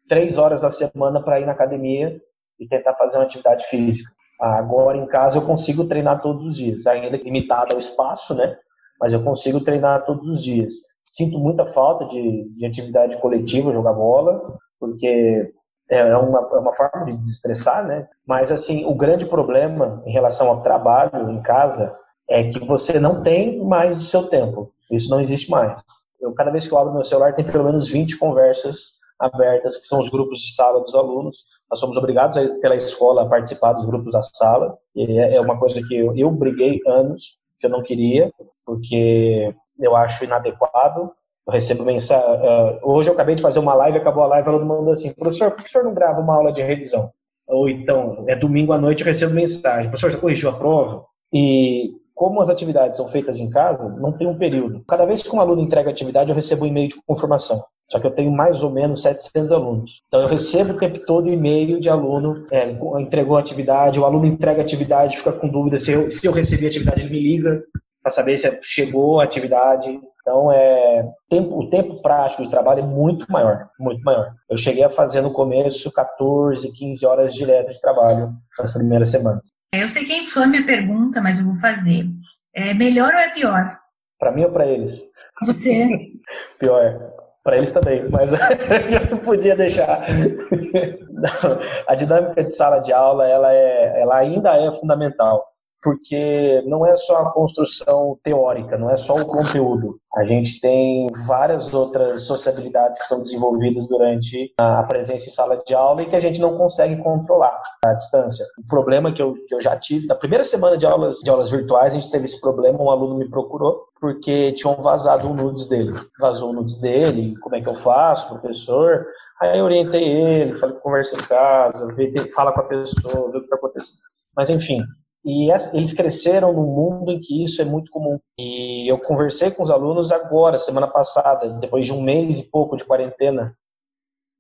três 0.08 0.38
horas 0.38 0.62
da 0.62 0.72
semana 0.72 1.22
para 1.22 1.40
ir 1.40 1.46
na 1.46 1.54
academia 1.54 2.20
e 2.60 2.68
tentar 2.68 2.94
fazer 2.96 3.18
uma 3.18 3.24
atividade 3.24 3.66
física. 3.68 4.12
Agora 4.40 4.98
em 4.98 5.06
casa 5.08 5.38
eu 5.38 5.46
consigo 5.46 5.88
treinar 5.88 6.22
todos 6.22 6.46
os 6.46 6.56
dias, 6.56 6.86
ainda 6.88 7.18
limitado 7.18 7.74
ao 7.74 7.80
espaço, 7.80 8.34
né? 8.34 8.56
Mas 9.00 9.14
eu 9.14 9.24
consigo 9.24 9.62
treinar 9.62 10.06
todos 10.06 10.28
os 10.28 10.44
dias. 10.44 10.74
Sinto 11.06 11.40
muita 11.40 11.72
falta 11.74 12.06
de, 12.06 12.50
de 12.56 12.66
atividade 12.66 13.20
coletiva, 13.20 13.74
jogar 13.74 13.94
bola, 13.94 14.58
porque 14.80 15.54
é, 15.92 15.98
é 15.98 16.18
uma, 16.18 16.40
é 16.40 16.58
uma 16.58 16.74
forma 16.74 17.06
de 17.06 17.18
desestressar, 17.18 17.86
né? 17.86 18.08
Mas, 18.26 18.52
assim, 18.52 18.86
o 18.86 18.96
grande 18.96 19.26
problema 19.26 20.02
em 20.06 20.12
relação 20.12 20.48
ao 20.48 20.64
trabalho 20.64 21.30
em 21.30 21.42
casa 21.42 21.94
é 22.30 22.48
que 22.48 22.66
você 22.66 22.98
não 22.98 23.22
tem 23.22 23.62
mais 23.64 23.98
o 24.00 24.06
seu 24.06 24.28
tempo. 24.28 24.72
Isso 24.90 25.10
não 25.10 25.20
existe 25.20 25.52
mais. 25.52 25.84
Eu, 26.20 26.34
cada 26.34 26.50
vez 26.50 26.66
que 26.66 26.74
eu 26.74 26.78
abro 26.78 26.94
meu 26.94 27.04
celular, 27.04 27.36
tem 27.36 27.44
pelo 27.44 27.66
menos 27.66 27.90
20 27.90 28.18
conversas 28.18 28.94
abertas, 29.20 29.78
que 29.78 29.86
são 29.86 30.00
os 30.00 30.10
grupos 30.10 30.40
de 30.40 30.56
sala 30.56 30.80
dos 30.80 30.96
alunos. 30.96 31.40
Nós 31.70 31.80
somos 31.80 31.98
obrigados 31.98 32.38
a, 32.38 32.48
pela 32.62 32.76
escola 32.76 33.24
a 33.24 33.30
participar 33.30 33.74
dos 33.74 33.86
grupos 33.86 34.14
da 34.14 34.24
sala. 34.24 34.78
E 34.96 35.20
é, 35.20 35.36
é 35.36 35.42
uma 35.42 35.60
coisa 35.60 35.82
que 35.86 35.96
eu, 35.96 36.16
eu 36.16 36.32
briguei 36.32 36.80
anos, 36.88 37.38
que 37.60 37.68
eu 37.68 37.70
não 37.70 37.84
queria, 37.84 38.32
porque 38.66 39.54
eu 39.78 39.96
acho 39.96 40.24
inadequado. 40.24 41.12
Eu 41.48 41.54
recebo 41.54 41.84
mensagem. 41.84 42.28
Uh, 42.28 42.80
hoje 42.84 43.10
eu 43.10 43.14
acabei 43.14 43.36
de 43.36 43.42
fazer 43.42 43.60
uma 43.60 43.74
live, 43.74 43.98
acabou 43.98 44.24
a 44.24 44.28
live, 44.28 44.48
ela 44.48 44.66
mandou 44.66 44.92
assim: 44.92 45.14
professor, 45.14 45.52
por 45.52 45.64
que 45.64 45.70
o 45.70 45.72
senhor 45.72 45.84
não 45.84 45.94
grava 45.94 46.22
uma 46.22 46.36
aula 46.36 46.52
de 46.52 46.62
revisão? 46.62 47.12
Ou 47.48 47.68
então, 47.68 48.24
é 48.28 48.36
domingo 48.36 48.72
à 48.74 48.78
noite, 48.78 49.02
eu 49.02 49.08
recebo 49.08 49.34
mensagem: 49.34 49.90
professor, 49.90 50.12
já 50.12 50.18
corrigiu 50.18 50.50
a 50.50 50.54
prova? 50.54 51.06
E 51.34 51.92
como 52.14 52.42
as 52.42 52.50
atividades 52.50 52.98
são 52.98 53.10
feitas 53.10 53.40
em 53.40 53.50
casa, 53.50 53.90
não 54.00 54.12
tem 54.12 54.28
um 54.28 54.38
período. 54.38 54.84
Cada 54.88 55.06
vez 55.06 55.24
que 55.24 55.36
um 55.36 55.40
aluno 55.40 55.62
entrega 55.62 55.90
atividade, 55.90 56.30
eu 56.30 56.36
recebo 56.36 56.66
um 56.66 56.68
e-mail 56.68 56.90
de 56.90 57.02
confirmação. 57.06 57.64
Só 57.90 58.00
que 58.00 58.08
eu 58.08 58.12
tenho 58.12 58.32
mais 58.32 58.64
ou 58.64 58.70
menos 58.70 59.02
700 59.02 59.52
alunos. 59.52 59.92
Então 60.08 60.22
eu 60.22 60.28
recebo 60.28 60.74
o 60.74 60.78
tempo 60.78 61.00
todo 61.00 61.28
e-mail 61.28 61.80
de 61.80 61.90
aluno, 61.90 62.46
é, 62.52 62.70
entregou 63.00 63.36
atividade, 63.36 64.00
o 64.00 64.06
aluno 64.06 64.26
entrega 64.26 64.62
atividade, 64.62 65.18
fica 65.18 65.34
com 65.34 65.50
dúvida 65.50 65.78
se 65.78 65.92
eu, 65.92 66.10
se 66.10 66.26
eu 66.26 66.32
recebi 66.32 66.68
atividade, 66.68 67.02
ele 67.02 67.10
me 67.10 67.20
liga 67.20 67.64
para 68.02 68.12
saber 68.12 68.38
se 68.38 68.60
chegou 68.62 69.20
a 69.20 69.24
atividade. 69.24 70.00
Então, 70.22 70.52
é, 70.52 71.04
tempo, 71.30 71.60
o 71.60 71.70
tempo 71.70 72.02
prático 72.02 72.44
de 72.44 72.50
trabalho 72.50 72.82
é 72.82 72.86
muito 72.86 73.30
maior, 73.32 73.70
muito 73.80 74.04
maior. 74.04 74.34
Eu 74.50 74.58
cheguei 74.58 74.84
a 74.84 74.90
fazer 74.90 75.22
no 75.22 75.34
começo 75.34 75.92
14, 75.92 76.72
15 76.72 77.06
horas 77.06 77.34
direto 77.34 77.72
de 77.72 77.82
trabalho 77.82 78.32
nas 78.58 78.72
primeiras 78.72 79.10
semanas. 79.10 79.42
Eu 79.74 79.90
sei 79.90 80.06
que 80.06 80.14
é 80.14 80.20
infame 80.20 80.60
a 80.60 80.66
pergunta, 80.66 81.22
mas 81.22 81.40
eu 81.40 81.46
vou 81.46 81.56
fazer. 81.56 82.06
É 82.54 82.74
melhor 82.74 83.14
ou 83.14 83.20
é 83.20 83.30
pior? 83.30 83.80
Para 84.20 84.32
mim 84.32 84.44
ou 84.44 84.52
para 84.52 84.68
eles? 84.68 85.02
Você. 85.44 85.88
pior. 86.60 87.00
Para 87.44 87.58
eles 87.58 87.72
também, 87.72 88.08
mas 88.10 88.32
eu 88.38 89.10
não 89.10 89.18
podia 89.20 89.56
deixar. 89.56 90.06
a 91.88 91.96
dinâmica 91.96 92.44
de 92.44 92.56
sala 92.56 92.80
de 92.80 92.94
aula, 92.94 93.28
ela, 93.28 93.52
é, 93.52 94.02
ela 94.02 94.18
ainda 94.18 94.56
é 94.56 94.72
fundamental 94.80 95.51
porque 95.82 96.64
não 96.66 96.86
é 96.86 96.96
só 96.96 97.18
a 97.18 97.32
construção 97.32 98.18
teórica, 98.24 98.78
não 98.78 98.90
é 98.90 98.98
só 98.98 99.16
o 99.16 99.26
conteúdo. 99.26 99.98
A 100.16 100.24
gente 100.26 100.60
tem 100.60 101.08
várias 101.26 101.74
outras 101.74 102.24
sociabilidades 102.24 103.00
que 103.00 103.06
são 103.06 103.22
desenvolvidas 103.22 103.88
durante 103.88 104.54
a 104.60 104.84
presença 104.84 105.28
em 105.28 105.32
sala 105.32 105.62
de 105.66 105.74
aula 105.74 106.04
e 106.04 106.10
que 106.10 106.16
a 106.16 106.20
gente 106.20 106.42
não 106.42 106.58
consegue 106.58 106.98
controlar 106.98 107.60
à 107.86 107.94
distância. 107.94 108.46
O 108.58 108.68
problema 108.68 109.14
que 109.14 109.22
eu, 109.22 109.36
que 109.48 109.56
eu 109.56 109.62
já 109.62 109.78
tive, 109.78 110.08
na 110.08 110.16
primeira 110.16 110.44
semana 110.44 110.78
de 110.78 110.86
aulas, 110.86 111.18
de 111.20 111.30
aulas 111.30 111.50
virtuais, 111.50 111.94
a 111.94 111.96
gente 111.96 112.12
teve 112.12 112.26
esse 112.26 112.40
problema, 112.40 112.82
um 112.82 112.92
aluno 112.92 113.18
me 113.18 113.30
procurou 113.30 113.86
porque 114.00 114.52
tinham 114.54 114.82
vazado 114.82 115.28
um 115.28 115.34
nudes 115.34 115.68
dele. 115.68 115.94
Vazou 116.20 116.50
o 116.50 116.54
nudes 116.54 116.78
dele, 116.78 117.36
como 117.40 117.56
é 117.56 117.62
que 117.62 117.70
eu 117.70 117.82
faço, 117.82 118.28
professor? 118.30 119.06
Aí 119.40 119.60
eu 119.60 119.66
orientei 119.66 120.04
ele, 120.04 120.60
falei, 120.60 120.76
conversa 120.78 121.16
em 121.16 121.20
casa, 121.20 121.88
fala 122.36 122.52
com 122.52 122.62
a 122.62 122.64
pessoa, 122.64 123.32
vê 123.32 123.38
o 123.38 123.42
que 123.42 123.46
está 123.46 123.56
acontecendo. 123.56 124.02
Mas 124.36 124.50
enfim, 124.50 124.82
e 125.24 125.52
eles 125.74 125.94
cresceram 125.94 126.52
num 126.52 126.66
mundo 126.66 127.12
em 127.12 127.20
que 127.20 127.44
isso 127.44 127.62
é 127.62 127.66
muito 127.66 127.92
comum. 127.92 128.20
E 128.40 128.92
eu 128.92 128.98
conversei 129.00 129.52
com 129.52 129.62
os 129.62 129.70
alunos 129.70 130.12
agora, 130.12 130.58
semana 130.58 130.88
passada, 130.88 131.48
depois 131.60 131.86
de 131.86 131.94
um 131.94 132.02
mês 132.02 132.40
e 132.40 132.50
pouco 132.50 132.76
de 132.76 132.84
quarentena. 132.84 133.56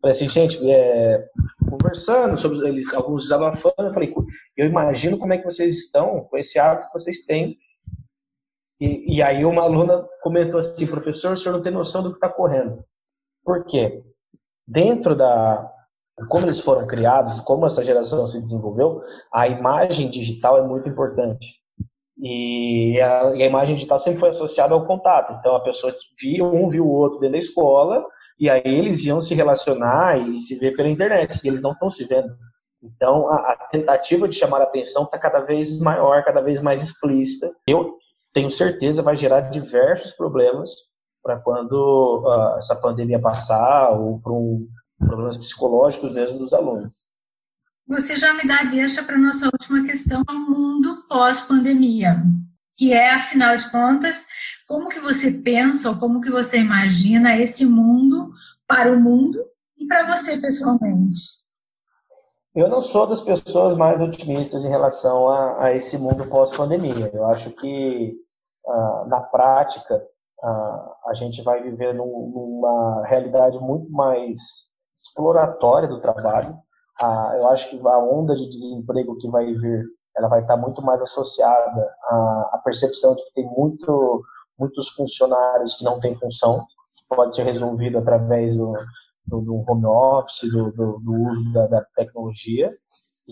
Falei 0.01 0.15
assim, 0.15 0.27
gente, 0.27 0.57
é, 0.67 1.29
conversando 1.69 2.35
sobre 2.39 2.67
eles, 2.67 2.91
alguns 2.93 3.23
desabafando, 3.23 3.75
eu 3.77 3.93
falei, 3.93 4.11
eu 4.57 4.65
imagino 4.65 5.19
como 5.19 5.33
é 5.33 5.37
que 5.37 5.45
vocês 5.45 5.77
estão 5.77 6.21
com 6.21 6.37
esse 6.37 6.57
hábito 6.57 6.87
que 6.87 6.93
vocês 6.93 7.23
têm. 7.23 7.55
E, 8.79 9.17
e 9.17 9.21
aí 9.21 9.45
uma 9.45 9.61
aluna 9.61 10.03
comentou 10.23 10.59
assim, 10.59 10.87
professor, 10.87 11.33
o 11.33 11.37
senhor 11.37 11.53
não 11.53 11.61
tem 11.61 11.71
noção 11.71 12.01
do 12.01 12.09
que 12.09 12.17
está 12.17 12.27
correndo. 12.29 12.83
Por 13.43 13.63
quê? 13.65 14.03
Dentro 14.67 15.15
da, 15.15 15.71
como 16.29 16.45
eles 16.45 16.59
foram 16.59 16.87
criados, 16.87 17.39
como 17.41 17.65
essa 17.65 17.83
geração 17.83 18.27
se 18.27 18.41
desenvolveu, 18.41 19.01
a 19.33 19.47
imagem 19.47 20.09
digital 20.09 20.57
é 20.57 20.67
muito 20.67 20.89
importante. 20.89 21.45
E 22.17 22.99
a, 23.01 23.29
a 23.29 23.45
imagem 23.45 23.75
digital 23.75 23.99
sempre 23.99 24.19
foi 24.19 24.29
associada 24.29 24.73
ao 24.73 24.85
contato. 24.85 25.33
Então 25.39 25.55
a 25.55 25.61
pessoa 25.61 25.95
viu 26.19 26.45
um 26.45 26.69
viu 26.69 26.85
o 26.85 26.91
outro 26.91 27.19
dentro 27.19 27.33
da 27.33 27.39
escola 27.39 28.05
e 28.39 28.49
aí 28.49 28.61
eles 28.65 29.05
iam 29.05 29.21
se 29.21 29.35
relacionar 29.35 30.17
e 30.17 30.41
se 30.41 30.57
ver 30.57 30.75
pela 30.75 30.89
internet, 30.89 31.39
e 31.43 31.47
eles 31.47 31.61
não 31.61 31.73
estão 31.73 31.91
se 31.91 32.05
vendo. 32.05 32.35
Então, 32.81 33.29
a, 33.29 33.35
a 33.51 33.55
tentativa 33.71 34.27
de 34.27 34.35
chamar 34.35 34.61
a 34.61 34.63
atenção 34.63 35.03
está 35.03 35.19
cada 35.19 35.41
vez 35.41 35.79
maior, 35.79 36.23
cada 36.23 36.41
vez 36.41 36.59
mais 36.59 36.81
explícita. 36.81 37.51
Eu 37.67 37.95
tenho 38.33 38.49
certeza 38.49 39.03
vai 39.03 39.15
gerar 39.15 39.41
diversos 39.41 40.13
problemas 40.13 40.71
para 41.21 41.39
quando 41.39 42.23
uh, 42.25 42.57
essa 42.57 42.75
pandemia 42.75 43.19
passar 43.19 43.91
ou 43.91 44.19
para 44.19 44.33
um, 44.33 44.67
problemas 45.01 45.37
psicológicos 45.37 46.13
mesmo 46.13 46.39
dos 46.39 46.53
alunos. 46.53 46.93
Você 47.87 48.15
já 48.15 48.33
me 48.33 48.47
dá 48.47 48.63
deixa 48.63 49.03
para 49.03 49.17
nossa 49.17 49.47
última 49.47 49.85
questão, 49.85 50.23
o 50.29 50.33
mundo 50.33 51.01
pós-pandemia, 51.09 52.23
que 52.75 52.93
é, 52.93 53.15
afinal 53.15 53.57
de 53.57 53.69
contas, 53.69 54.25
como 54.67 54.87
que 54.87 54.99
você 54.99 55.31
pensa 55.31 55.89
ou 55.89 55.97
como 55.97 56.21
que 56.21 56.31
você 56.31 56.59
imagina 56.59 57.37
esse 57.37 57.65
mundo 57.65 58.31
para 58.65 58.91
o 58.91 58.99
mundo 58.99 59.43
e 59.77 59.85
para 59.85 60.15
você 60.15 60.39
pessoalmente? 60.39 61.41
Eu 62.55 62.69
não 62.69 62.81
sou 62.81 63.07
das 63.07 63.21
pessoas 63.21 63.75
mais 63.75 63.99
otimistas 63.99 64.63
em 64.63 64.69
relação 64.69 65.27
a, 65.27 65.65
a 65.65 65.75
esse 65.75 65.97
mundo 65.97 66.27
pós-pandemia. 66.27 67.11
Eu 67.13 67.25
acho 67.25 67.49
que, 67.51 68.13
uh, 68.65 69.07
na 69.07 69.21
prática, 69.21 69.95
uh, 69.95 71.09
a 71.09 71.13
gente 71.13 71.41
vai 71.43 71.61
viver 71.63 71.93
num, 71.93 72.31
numa 72.33 73.05
realidade 73.07 73.57
muito 73.59 73.91
mais 73.91 74.70
exploratória 75.03 75.87
do 75.87 75.99
trabalho. 75.99 76.57
Eu 77.35 77.47
acho 77.47 77.69
que 77.69 77.79
a 77.87 77.97
onda 77.97 78.35
de 78.35 78.49
desemprego 78.49 79.17
que 79.17 79.27
vai 79.27 79.45
vir, 79.53 79.85
ela 80.15 80.27
vai 80.27 80.41
estar 80.41 80.57
muito 80.57 80.81
mais 80.81 81.01
associada 81.01 81.95
à, 82.03 82.49
à 82.53 82.61
percepção 82.63 83.15
de 83.15 83.23
que 83.23 83.33
tem 83.33 83.45
muito, 83.45 84.23
muitos 84.57 84.89
funcionários 84.89 85.75
que 85.75 85.83
não 85.83 85.99
têm 85.99 86.17
função, 86.17 86.65
pode 87.09 87.35
ser 87.35 87.43
resolvido 87.43 87.97
através 87.97 88.55
do, 88.55 88.73
do, 89.25 89.41
do 89.41 89.55
home 89.67 89.85
office, 89.85 90.49
do, 90.51 90.71
do, 90.71 90.99
do 90.99 91.13
uso 91.13 91.53
da, 91.53 91.67
da, 91.67 91.85
tecnologia. 91.95 92.69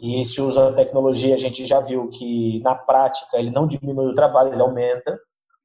E 0.02 0.22
esse 0.22 0.42
uso 0.42 0.56
da 0.56 0.74
tecnologia, 0.74 1.36
a 1.36 1.38
gente 1.38 1.66
já 1.66 1.80
viu 1.80 2.10
que, 2.10 2.62
na 2.64 2.76
prática, 2.76 3.38
ele 3.38 3.52
não 3.52 3.68
diminui 3.68 4.08
o 4.08 4.16
trabalho, 4.16 4.54
ele 4.54 4.62
aumenta, 4.62 5.20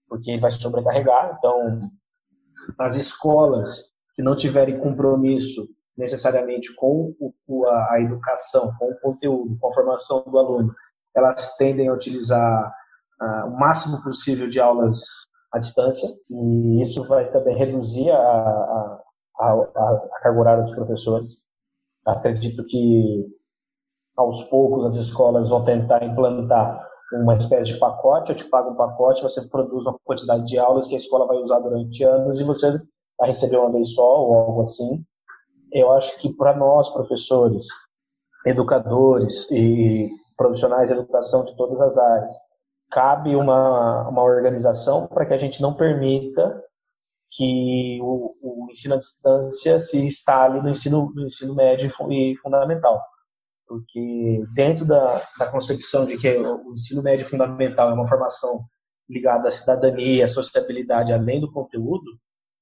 porque 0.09 0.31
ele 0.31 0.41
vai 0.41 0.51
sobrecarregar. 0.51 1.37
Então, 1.39 1.89
as 2.79 2.97
escolas 2.97 3.85
que 4.15 4.23
não 4.23 4.37
tiverem 4.37 4.79
compromisso 4.79 5.67
necessariamente 5.97 6.75
com 6.75 7.15
o, 7.47 7.67
a, 7.67 7.93
a 7.93 8.01
educação, 8.01 8.73
com 8.79 8.91
o 8.91 9.01
conteúdo, 9.01 9.57
com 9.59 9.69
a 9.69 9.75
formação 9.75 10.25
do 10.27 10.39
aluno, 10.39 10.75
elas 11.15 11.55
tendem 11.57 11.89
a 11.89 11.93
utilizar 11.93 12.73
uh, 13.21 13.47
o 13.47 13.59
máximo 13.59 14.03
possível 14.03 14.51
de 14.51 14.59
aulas 14.59 15.01
à 15.53 15.59
distância, 15.59 16.09
e 16.31 16.81
isso 16.81 17.05
vai 17.05 17.31
também 17.31 17.57
reduzir 17.57 18.11
a, 18.11 18.17
a, 18.17 19.01
a, 19.39 19.53
a, 19.53 20.09
a 20.13 20.21
carga 20.21 20.41
horária 20.41 20.63
dos 20.65 20.75
professores. 20.75 21.35
Acredito 22.05 22.65
que 22.67 23.25
aos 24.17 24.45
poucos 24.45 24.87
as 24.87 24.95
escolas 24.97 25.49
vão 25.49 25.65
tentar 25.65 26.05
implantar 26.05 26.85
uma 27.13 27.37
espécie 27.37 27.73
de 27.73 27.79
pacote, 27.79 28.31
eu 28.31 28.37
te 28.37 28.45
pago 28.47 28.71
um 28.71 28.77
pacote, 28.77 29.23
você 29.23 29.47
produz 29.49 29.85
uma 29.85 29.97
quantidade 30.05 30.45
de 30.47 30.59
aulas 30.59 30.87
que 30.89 30.95
a 30.95 30.99
escola 30.99 31.27
vai 31.27 31.37
usar 31.37 31.61
durante 31.61 32.03
anos 32.03 32.41
e 32.41 32.45
você 32.45 32.73
vai 33.19 33.29
receber 33.29 33.59
uma 33.59 33.71
vez 33.71 33.95
só 33.95 34.03
ou 34.03 34.35
algo 34.35 34.61
assim. 34.63 35.05
Eu 35.75 35.93
acho 35.93 36.17
que 36.21 36.33
para 36.33 36.57
nós, 36.57 36.89
professores, 36.91 37.67
educadores 38.47 39.51
e 39.51 40.07
profissionais 40.37 40.89
de 40.89 40.95
educação 40.95 41.45
de 41.45 41.57
todas 41.57 41.81
as 41.81 41.99
áreas, 41.99 42.35
cabe 42.93 43.35
uma, 43.35 44.09
uma 44.09 44.23
organização 44.23 45.09
para 45.09 45.27
que 45.27 45.35
a 45.35 45.39
gente 45.39 45.61
não 45.61 45.75
permita 45.75 46.63
que 47.37 47.99
o, 48.01 48.35
o, 48.41 48.71
ensino 48.71 48.95
à 48.95 48.99
distância 48.99 49.81
se 49.81 49.99
instale 50.01 50.63
no 50.63 50.69
ensino, 50.69 51.11
no 51.13 51.27
ensino 51.27 51.53
médio 51.57 51.91
e 52.11 52.37
fundamental. 52.37 53.03
Porque 53.67 54.45
dentro 54.55 54.85
da, 54.85 55.27
da 55.37 55.51
concepção 55.51 56.07
de 56.07 56.17
que 56.17 56.39
o 56.39 56.73
ensino 56.73 57.03
médio 57.03 57.27
fundamental 57.27 57.91
é 57.91 57.95
uma 57.95 58.07
formação 58.07 58.65
ligada 59.09 59.49
à 59.49 59.51
cidadania, 59.51 60.27
à 60.27 60.29
sociabilidade, 60.29 61.13
além 61.13 61.41
do 61.41 61.51
conteúdo, 61.51 62.05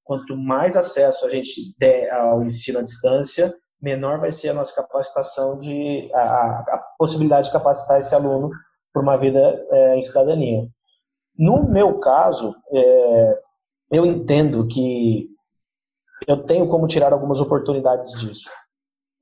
quanto 0.05 0.37
mais 0.37 0.77
acesso 0.77 1.27
a 1.27 1.31
gente 1.31 1.75
der 1.79 2.11
ao 2.13 2.43
ensino 2.43 2.79
à 2.79 2.83
distância, 2.83 3.55
menor 3.81 4.21
vai 4.21 4.33
ser 4.33 4.51
a 4.51 4.55
nossa 4.55 4.75
capacitação 4.75 5.59
de 5.59 6.11
a, 6.15 6.65
a 6.69 6.85
possibilidade 6.99 7.49
de 7.49 7.53
capacitar 7.53 7.99
esse 7.99 8.15
aluno 8.15 8.51
por 8.93 9.03
uma 9.03 9.17
vida 9.17 9.39
é, 9.71 9.97
em 9.97 10.03
cidadania. 10.03 10.69
No 11.37 11.65
meu 11.69 11.99
caso, 11.99 12.55
é, 12.73 13.33
eu 13.91 14.07
entendo 14.07 14.67
que 14.69 15.29
eu 16.27 16.45
tenho 16.45 16.69
como 16.69 16.87
tirar 16.87 17.13
algumas 17.13 17.41
oportunidades 17.41 18.11
disso. 18.21 18.49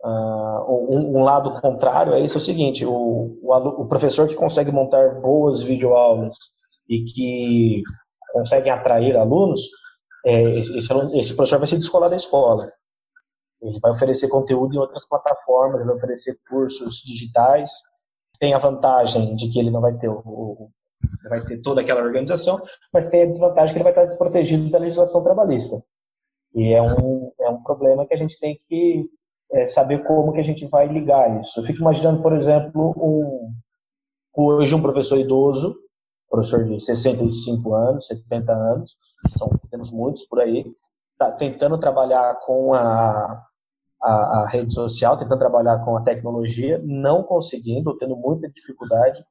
Uh, 0.03 0.89
um, 0.89 1.19
um, 1.19 1.23
lado 1.23 1.61
contrário 1.61 2.15
é 2.15 2.21
isso 2.21 2.39
é 2.39 2.41
o 2.41 2.45
seguinte: 2.45 2.87
o, 2.87 3.39
o, 3.43 3.83
o, 3.83 3.87
professor 3.87 4.27
que 4.27 4.35
consegue 4.35 4.73
montar 4.73 5.21
boas 5.21 5.63
videoaulas 5.63 6.37
e 6.89 7.05
que 7.05 7.83
consegue 8.33 8.71
atrair 8.71 9.15
alunos, 9.17 9.61
é, 10.25 10.59
esse, 10.59 10.77
esse, 10.77 11.35
professor 11.35 11.59
vai 11.59 11.67
se 11.67 11.79
descolar 11.79 12.09
da 12.09 12.17
escola. 12.17 12.73
Ele 13.63 13.79
vai 13.81 13.93
oferecer 13.93 14.29
conteúdo 14.29 14.75
em 14.75 14.79
outras 14.79 15.07
plataformas, 15.07 15.81
ele 15.81 15.89
vai 15.89 15.97
oferecer 15.97 16.39
cursos 16.49 16.97
digitais. 17.05 17.71
Tem 18.39 18.55
a 18.55 18.59
vantagem 18.59 19.35
de 19.37 19.51
que 19.51 19.59
ele 19.59 19.71
não 19.71 19.81
vai 19.81 19.97
ter 19.99 20.09
o, 20.09 20.71
vai 21.29 21.45
ter 21.45 21.61
toda 21.63 21.81
aquela 21.81 22.03
organização, 22.03 22.63
mas 22.93 23.09
tem 23.09 23.23
a 23.23 23.27
desvantagem 23.27 23.73
que 23.73 23.79
ele 23.79 23.85
vai 23.85 23.93
estar 23.93 24.05
desprotegido 24.05 24.71
da 24.71 24.79
legislação 24.79 25.23
trabalhista. 25.23 25.83
E 26.55 26.73
é 26.73 26.83
um, 26.83 27.33
é 27.41 27.49
um 27.49 27.63
problema 27.63 28.07
que 28.07 28.15
a 28.15 28.17
gente 28.17 28.39
tem 28.39 28.61
que 28.69 29.09
é, 29.53 29.67
saber 29.67 30.05
como 30.05 30.33
que 30.33 30.41
a 30.41 30.45
gente 30.45 30.67
vai 30.67 30.87
ligar 30.89 31.41
isso. 31.41 31.61
Eu 31.61 31.65
fico 31.65 31.81
imaginando, 31.81 32.23
por 32.23 32.33
exemplo, 32.33 32.95
um, 32.97 33.53
hoje 34.35 34.75
um 34.75 34.83
professor 34.83 35.19
idoso, 35.19 35.77
professor 36.31 36.65
de 36.65 36.79
65 36.81 37.75
anos, 37.75 38.07
70 38.07 38.53
anos, 38.53 38.97
são, 39.37 39.51
temos 39.71 39.91
muitos 39.91 40.25
por 40.27 40.41
aí, 40.41 40.65
está 41.13 41.31
tentando 41.33 41.77
trabalhar 41.79 42.39
com 42.47 42.73
a, 42.73 43.45
a, 44.01 44.11
a, 44.13 44.49
rede 44.49 44.73
social, 44.73 45.19
tentando 45.19 45.39
trabalhar 45.39 45.85
com 45.85 45.97
a 45.97 46.03
tecnologia, 46.03 46.81
não 46.85 47.23
conseguindo, 47.23 47.97
tendo 47.99 48.17
muita 48.17 48.49
dificuldade, 48.49 49.23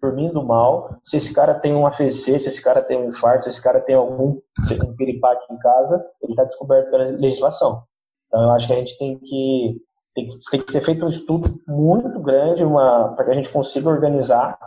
dormindo 0.00 0.44
mal, 0.44 0.96
se 1.02 1.16
esse 1.16 1.32
cara 1.32 1.54
tem 1.54 1.74
um 1.74 1.86
AVC, 1.86 2.38
se 2.38 2.48
esse 2.48 2.62
cara 2.62 2.82
tem 2.82 2.98
um 2.98 3.10
infarto, 3.10 3.44
se 3.44 3.50
esse 3.50 3.62
cara 3.62 3.80
tem 3.80 3.94
algum 3.94 4.40
um 4.84 4.96
piripaque 4.96 5.52
em 5.52 5.58
casa, 5.58 6.04
ele 6.22 6.32
está 6.32 6.44
descoberto 6.44 6.90
pela 6.90 7.04
legislação. 7.04 7.82
Então, 8.26 8.42
eu 8.42 8.50
acho 8.50 8.66
que 8.66 8.72
a 8.72 8.76
gente 8.76 8.98
tem 8.98 9.18
que 9.18 9.76
tem 10.14 10.28
que, 10.28 10.36
tem 10.50 10.60
que 10.60 10.72
ser 10.72 10.80
feito 10.82 11.04
um 11.04 11.08
estudo 11.08 11.60
muito 11.66 12.20
grande 12.20 12.62
para 13.14 13.24
que 13.24 13.30
a 13.30 13.34
gente 13.34 13.52
consiga 13.52 13.88
organizar 13.88 14.58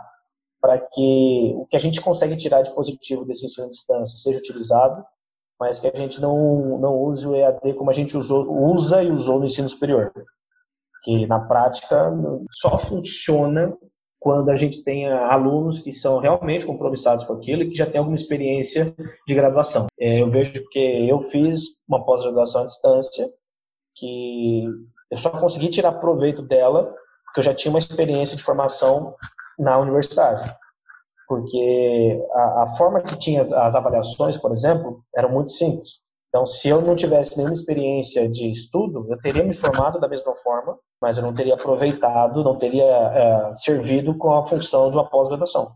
para 0.62 0.78
que 0.78 1.52
o 1.56 1.66
que 1.66 1.74
a 1.74 1.78
gente 1.78 2.00
consegue 2.00 2.36
tirar 2.36 2.62
de 2.62 2.72
positivo 2.72 3.24
desse 3.24 3.44
ensino 3.44 3.66
à 3.66 3.70
distância 3.70 4.16
seja 4.16 4.38
utilizado, 4.38 5.04
mas 5.58 5.80
que 5.80 5.88
a 5.88 5.96
gente 5.96 6.20
não, 6.20 6.78
não 6.78 6.94
use 7.02 7.26
o 7.26 7.34
EAD 7.34 7.74
como 7.74 7.90
a 7.90 7.92
gente 7.92 8.16
usou, 8.16 8.46
usa 8.48 9.02
e 9.02 9.10
usou 9.10 9.40
no 9.40 9.44
ensino 9.44 9.68
superior. 9.68 10.12
Que 11.02 11.26
na 11.26 11.40
prática 11.40 12.12
só 12.52 12.78
funciona 12.78 13.76
quando 14.20 14.50
a 14.50 14.56
gente 14.56 14.84
tenha 14.84 15.26
alunos 15.26 15.80
que 15.80 15.92
são 15.92 16.20
realmente 16.20 16.64
compromissados 16.64 17.24
com 17.24 17.32
aquilo 17.32 17.64
e 17.64 17.70
que 17.70 17.74
já 17.74 17.86
têm 17.86 17.98
alguma 17.98 18.14
experiência 18.14 18.94
de 19.26 19.34
graduação. 19.34 19.88
É, 19.98 20.22
eu 20.22 20.30
vejo 20.30 20.62
que 20.70 21.08
eu 21.08 21.22
fiz 21.22 21.64
uma 21.88 22.04
pós-graduação 22.04 22.62
à 22.62 22.66
distância, 22.66 23.28
que 23.96 24.64
eu 25.10 25.18
só 25.18 25.28
consegui 25.30 25.70
tirar 25.70 25.92
proveito 25.94 26.40
dela 26.40 26.94
porque 27.24 27.40
eu 27.40 27.44
já 27.44 27.54
tinha 27.54 27.72
uma 27.72 27.78
experiência 27.78 28.36
de 28.36 28.42
formação 28.42 29.14
na 29.58 29.78
universidade. 29.78 30.54
Porque 31.28 32.20
a, 32.32 32.62
a 32.62 32.76
forma 32.76 33.00
que 33.00 33.18
tinha 33.18 33.40
as, 33.40 33.52
as 33.52 33.74
avaliações, 33.74 34.36
por 34.36 34.52
exemplo, 34.52 35.02
era 35.14 35.28
muito 35.28 35.52
simples. 35.52 36.02
Então, 36.28 36.46
se 36.46 36.68
eu 36.68 36.80
não 36.80 36.96
tivesse 36.96 37.36
nenhuma 37.36 37.52
experiência 37.52 38.26
de 38.28 38.50
estudo, 38.50 39.06
eu 39.10 39.18
teria 39.18 39.44
me 39.44 39.54
formado 39.54 40.00
da 40.00 40.08
mesma 40.08 40.34
forma, 40.36 40.78
mas 41.00 41.18
eu 41.18 41.22
não 41.22 41.34
teria 41.34 41.54
aproveitado, 41.54 42.42
não 42.42 42.58
teria 42.58 42.84
é, 42.84 43.54
servido 43.54 44.16
com 44.16 44.32
a 44.32 44.46
função 44.46 44.88
de 44.88 44.96
uma 44.96 45.08
pós-graduação. 45.08 45.72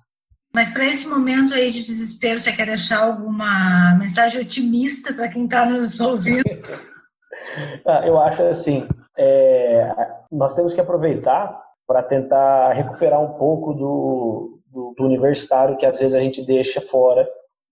Mas 0.54 0.70
para 0.70 0.86
esse 0.86 1.06
momento 1.06 1.52
aí 1.52 1.70
de 1.70 1.84
desespero, 1.84 2.40
você 2.40 2.50
quer 2.50 2.64
deixar 2.64 3.04
alguma 3.04 3.94
mensagem 3.98 4.40
otimista 4.40 5.12
para 5.12 5.28
quem 5.28 5.44
está 5.44 5.66
nos 5.66 6.00
ouvindo? 6.00 6.42
ah, 7.86 8.06
eu 8.06 8.18
acho 8.18 8.42
assim, 8.44 8.88
é, 9.18 9.94
nós 10.32 10.54
temos 10.54 10.72
que 10.72 10.80
aproveitar 10.80 11.65
para 11.86 12.02
tentar 12.02 12.72
recuperar 12.72 13.20
um 13.20 13.38
pouco 13.38 13.72
do, 13.72 14.60
do, 14.70 14.94
do 14.96 15.04
universitário 15.04 15.76
que 15.76 15.86
às 15.86 15.98
vezes 15.98 16.14
a 16.14 16.20
gente 16.20 16.44
deixa 16.44 16.80
fora 16.80 17.28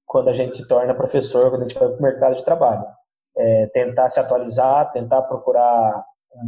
quando 0.07 0.29
a 0.29 0.33
gente 0.33 0.57
se 0.57 0.67
torna 0.69 0.95
professor, 0.95 1.51
quando 1.51 1.63
a 1.63 1.69
gente 1.69 1.79
vai 1.79 1.89
para 1.89 1.99
o 1.99 2.03
mercado 2.03 2.37
de 2.37 2.45
trabalho. 2.45 2.85
É, 3.37 3.67
tentar 3.75 4.11
se 4.11 4.21
atualizar, 4.21 4.93
tentar 4.93 5.23
procurar 5.23 6.05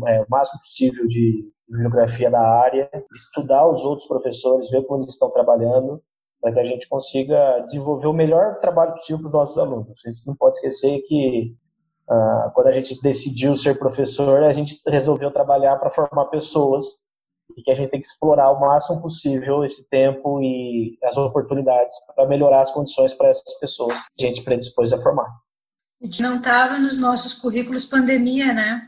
é, 0.07 0.21
o 0.21 0.27
máximo 0.29 0.61
possível 0.61 1.07
de 1.09 1.51
bibliografia 1.69 2.31
da 2.31 2.41
área, 2.41 2.89
estudar 3.13 3.67
os 3.67 3.83
outros 3.83 4.07
professores, 4.07 4.71
ver 4.71 4.85
como 4.85 5.01
eles 5.01 5.13
estão 5.13 5.31
trabalhando, 5.31 6.01
para 6.41 6.53
que 6.53 6.61
a 6.61 6.65
gente 6.65 6.89
consiga 6.89 7.59
desenvolver 7.61 8.07
o 8.07 8.13
melhor 8.13 8.61
trabalho 8.61 8.93
possível 8.95 9.19
para 9.19 9.27
os 9.27 9.33
nossos 9.33 9.59
alunos. 9.59 9.89
A 9.89 10.09
gente 10.09 10.25
não 10.27 10.37
pode 10.37 10.57
esquecer 10.57 11.01
que 11.09 11.57
Uh, 12.09 12.53
quando 12.55 12.69
a 12.69 12.73
gente 12.73 13.03
decidiu 13.03 13.57
ser 13.57 13.81
professor, 13.81 14.45
a 14.45 14.53
gente 14.53 14.81
resolveu 14.87 15.29
trabalhar 15.33 15.77
para 15.77 15.91
formar 15.91 16.27
pessoas 16.27 17.01
e 17.57 17.63
que 17.63 17.71
a 17.71 17.75
gente 17.75 17.91
tem 17.91 18.01
que 18.01 18.07
explorar 18.07 18.51
o 18.51 18.61
máximo 18.61 19.01
possível 19.01 19.65
esse 19.65 19.89
tempo 19.89 20.43
e 20.43 20.99
as 21.03 21.17
oportunidades 21.17 21.97
para 22.15 22.27
melhorar 22.27 22.63
as 22.63 22.71
condições 22.71 23.15
para 23.15 23.29
essas 23.29 23.59
pessoas 23.59 23.99
que 24.17 24.27
a 24.27 24.29
gente 24.29 24.45
predispôs 24.45 24.93
a 24.93 25.03
formar. 25.03 25.29
E 26.01 26.09
que 26.09 26.23
não 26.23 26.37
estava 26.37 26.79
nos 26.79 26.99
nossos 26.99 27.35
currículos 27.35 27.87
pandemia, 27.87 28.53
né? 28.53 28.83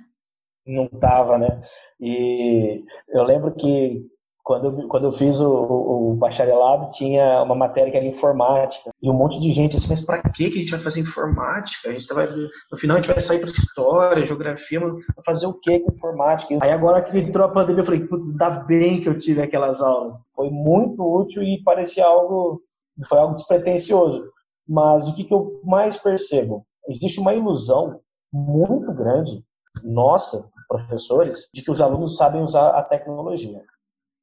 Não 0.66 0.84
estava, 0.84 1.38
né? 1.38 1.62
E 1.98 2.84
eu 3.08 3.22
lembro 3.22 3.54
que 3.54 4.06
quando, 4.48 4.88
quando 4.88 5.04
eu 5.04 5.12
fiz 5.12 5.38
o, 5.40 5.52
o, 5.52 6.14
bacharelado, 6.14 6.90
tinha 6.92 7.42
uma 7.42 7.54
matéria 7.54 7.90
que 7.90 7.98
era 7.98 8.06
informática. 8.06 8.90
E 9.02 9.10
um 9.10 9.12
monte 9.12 9.38
de 9.38 9.52
gente 9.52 9.76
assim, 9.76 9.90
mas 9.90 10.02
pra 10.02 10.22
que 10.22 10.46
a 10.46 10.50
gente 10.50 10.70
vai 10.70 10.80
fazer 10.80 11.02
informática? 11.02 11.90
A 11.90 11.92
gente 11.92 12.06
vai, 12.06 12.26
no 12.72 12.78
final 12.78 12.96
a 12.96 13.00
gente 13.00 13.10
vai 13.10 13.20
sair 13.20 13.40
para 13.40 13.50
história, 13.50 14.26
geografia, 14.26 14.80
mas 14.80 15.04
fazer 15.22 15.46
o 15.46 15.52
que 15.52 15.80
com 15.80 15.92
informática? 15.92 16.58
Aí 16.62 16.70
agora 16.70 17.02
que 17.02 17.18
entrou 17.18 17.44
a 17.44 17.50
pandemia, 17.50 17.82
eu 17.82 17.84
falei, 17.84 18.06
putz, 18.06 18.26
ainda 18.26 18.48
bem 18.64 19.02
que 19.02 19.10
eu 19.10 19.20
tive 19.20 19.42
aquelas 19.42 19.82
aulas. 19.82 20.16
Foi 20.34 20.48
muito 20.48 21.02
útil 21.02 21.42
e 21.42 21.62
parecia 21.62 22.06
algo, 22.06 22.62
foi 23.06 23.18
algo 23.18 23.34
despretensioso. 23.34 24.24
Mas 24.66 25.06
o 25.06 25.14
que, 25.14 25.24
que 25.24 25.34
eu 25.34 25.60
mais 25.62 25.98
percebo? 25.98 26.64
Existe 26.88 27.20
uma 27.20 27.34
ilusão 27.34 28.00
muito 28.32 28.94
grande, 28.94 29.44
nossa, 29.84 30.48
professores, 30.66 31.50
de 31.52 31.60
que 31.60 31.70
os 31.70 31.82
alunos 31.82 32.16
sabem 32.16 32.40
usar 32.40 32.70
a 32.70 32.82
tecnologia. 32.82 33.60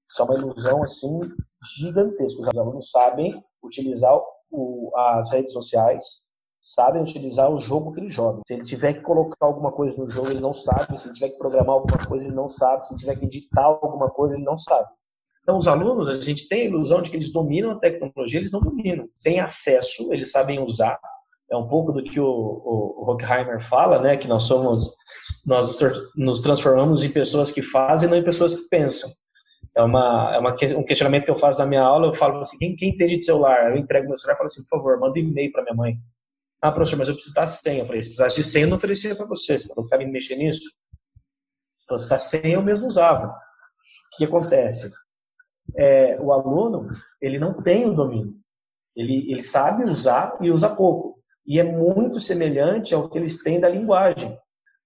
Isso 0.09 0.21
é 0.21 0.25
uma 0.25 0.35
ilusão 0.35 0.83
assim 0.83 1.19
gigantesca. 1.79 2.41
Os 2.41 2.57
alunos 2.57 2.89
sabem 2.91 3.43
utilizar 3.63 4.19
o, 4.51 4.91
as 4.95 5.31
redes 5.31 5.51
sociais, 5.51 6.05
sabem 6.61 7.01
utilizar 7.01 7.51
o 7.51 7.59
jogo 7.59 7.93
que 7.93 7.99
eles 7.99 8.13
jogam. 8.13 8.41
Se 8.47 8.53
ele 8.53 8.63
tiver 8.63 8.93
que 8.93 9.01
colocar 9.01 9.45
alguma 9.45 9.71
coisa 9.71 9.95
no 9.97 10.09
jogo, 10.09 10.29
ele 10.29 10.39
não 10.39 10.53
sabe. 10.53 10.99
Se 10.99 11.07
ele 11.07 11.15
tiver 11.15 11.29
que 11.29 11.37
programar 11.37 11.75
alguma 11.75 11.97
coisa, 12.05 12.25
ele 12.25 12.33
não 12.33 12.49
sabe. 12.49 12.85
Se 12.85 12.93
ele 12.93 12.99
tiver 12.99 13.19
que 13.19 13.25
editar 13.25 13.63
alguma 13.63 14.09
coisa, 14.09 14.35
ele 14.35 14.43
não 14.43 14.57
sabe. 14.57 14.87
Então, 15.43 15.59
os 15.59 15.67
alunos, 15.67 16.09
a 16.09 16.19
gente 16.21 16.47
tem 16.47 16.61
a 16.61 16.69
ilusão 16.69 17.03
de 17.03 17.11
que 17.11 17.17
eles 17.17 17.31
dominam 17.31 17.71
a 17.71 17.79
tecnologia, 17.79 18.39
eles 18.39 18.51
não 18.51 18.61
dominam. 18.61 19.07
Têm 19.21 19.39
acesso, 19.39 20.11
eles 20.11 20.31
sabem 20.31 20.59
usar. 20.59 20.99
É 21.51 21.55
um 21.55 21.67
pouco 21.67 21.91
do 21.91 22.03
que 22.03 22.19
o, 22.19 22.25
o, 22.25 23.03
o 23.03 23.11
Hockheimer 23.11 23.69
fala, 23.69 24.01
né? 24.01 24.17
Que 24.17 24.27
nós 24.27 24.45
somos, 24.45 24.95
nós 25.45 25.77
nos 26.15 26.41
transformamos 26.41 27.03
em 27.03 27.11
pessoas 27.11 27.51
que 27.51 27.61
fazem, 27.61 28.09
não 28.09 28.17
em 28.17 28.23
pessoas 28.23 28.55
que 28.55 28.67
pensam. 28.69 29.11
É, 29.77 29.83
uma, 29.83 30.33
é 30.33 30.39
uma, 30.39 30.53
um 30.77 30.83
questionamento 30.83 31.25
que 31.25 31.31
eu 31.31 31.39
faço 31.39 31.59
na 31.59 31.65
minha 31.65 31.81
aula, 31.81 32.07
eu 32.07 32.15
falo 32.15 32.39
assim, 32.39 32.57
quem, 32.57 32.75
quem 32.75 32.89
entende 32.89 33.17
de 33.17 33.25
celular? 33.25 33.71
Eu 33.71 33.77
entrego 33.77 34.07
meu 34.07 34.17
celular 34.17 34.35
e 34.35 34.37
falo 34.37 34.47
assim, 34.47 34.63
por 34.63 34.77
favor, 34.77 34.99
manda 34.99 35.19
um 35.19 35.21
e-mail 35.21 35.51
para 35.51 35.63
minha 35.63 35.75
mãe. 35.75 35.97
Ah, 36.61 36.71
professor, 36.71 36.97
mas 36.97 37.09
eu 37.09 37.13
preciso 37.13 37.35
dar 37.35 37.47
senha. 37.47 37.83
Eu 37.83 37.85
falei, 37.85 38.01
se 38.01 38.09
precisasse 38.09 38.35
de 38.37 38.43
senha, 38.43 38.65
eu 38.65 38.69
não 38.69 38.77
oferecia 38.77 39.15
para 39.15 39.25
você. 39.25 39.59
Você 39.59 39.73
não 39.75 39.85
sabe 39.85 40.05
mexer 40.05 40.35
nisso? 40.35 40.63
Então, 41.83 41.97
se 41.97 42.11
a 42.11 42.17
senha, 42.17 42.55
eu 42.55 42.61
mesmo 42.63 42.87
usava. 42.87 43.27
O 43.27 44.17
que 44.17 44.25
acontece? 44.25 44.91
É, 45.77 46.17
o 46.21 46.31
aluno, 46.31 46.87
ele 47.21 47.37
não 47.37 47.61
tem 47.61 47.85
o 47.85 47.93
domínio. 47.93 48.33
Ele, 48.95 49.29
ele 49.31 49.41
sabe 49.41 49.83
usar 49.83 50.37
e 50.41 50.49
usa 50.49 50.73
pouco. 50.73 51.19
E 51.45 51.59
é 51.59 51.63
muito 51.63 52.19
semelhante 52.21 52.95
ao 52.95 53.09
que 53.09 53.17
eles 53.17 53.41
têm 53.43 53.59
da 53.59 53.69
linguagem. 53.69 54.37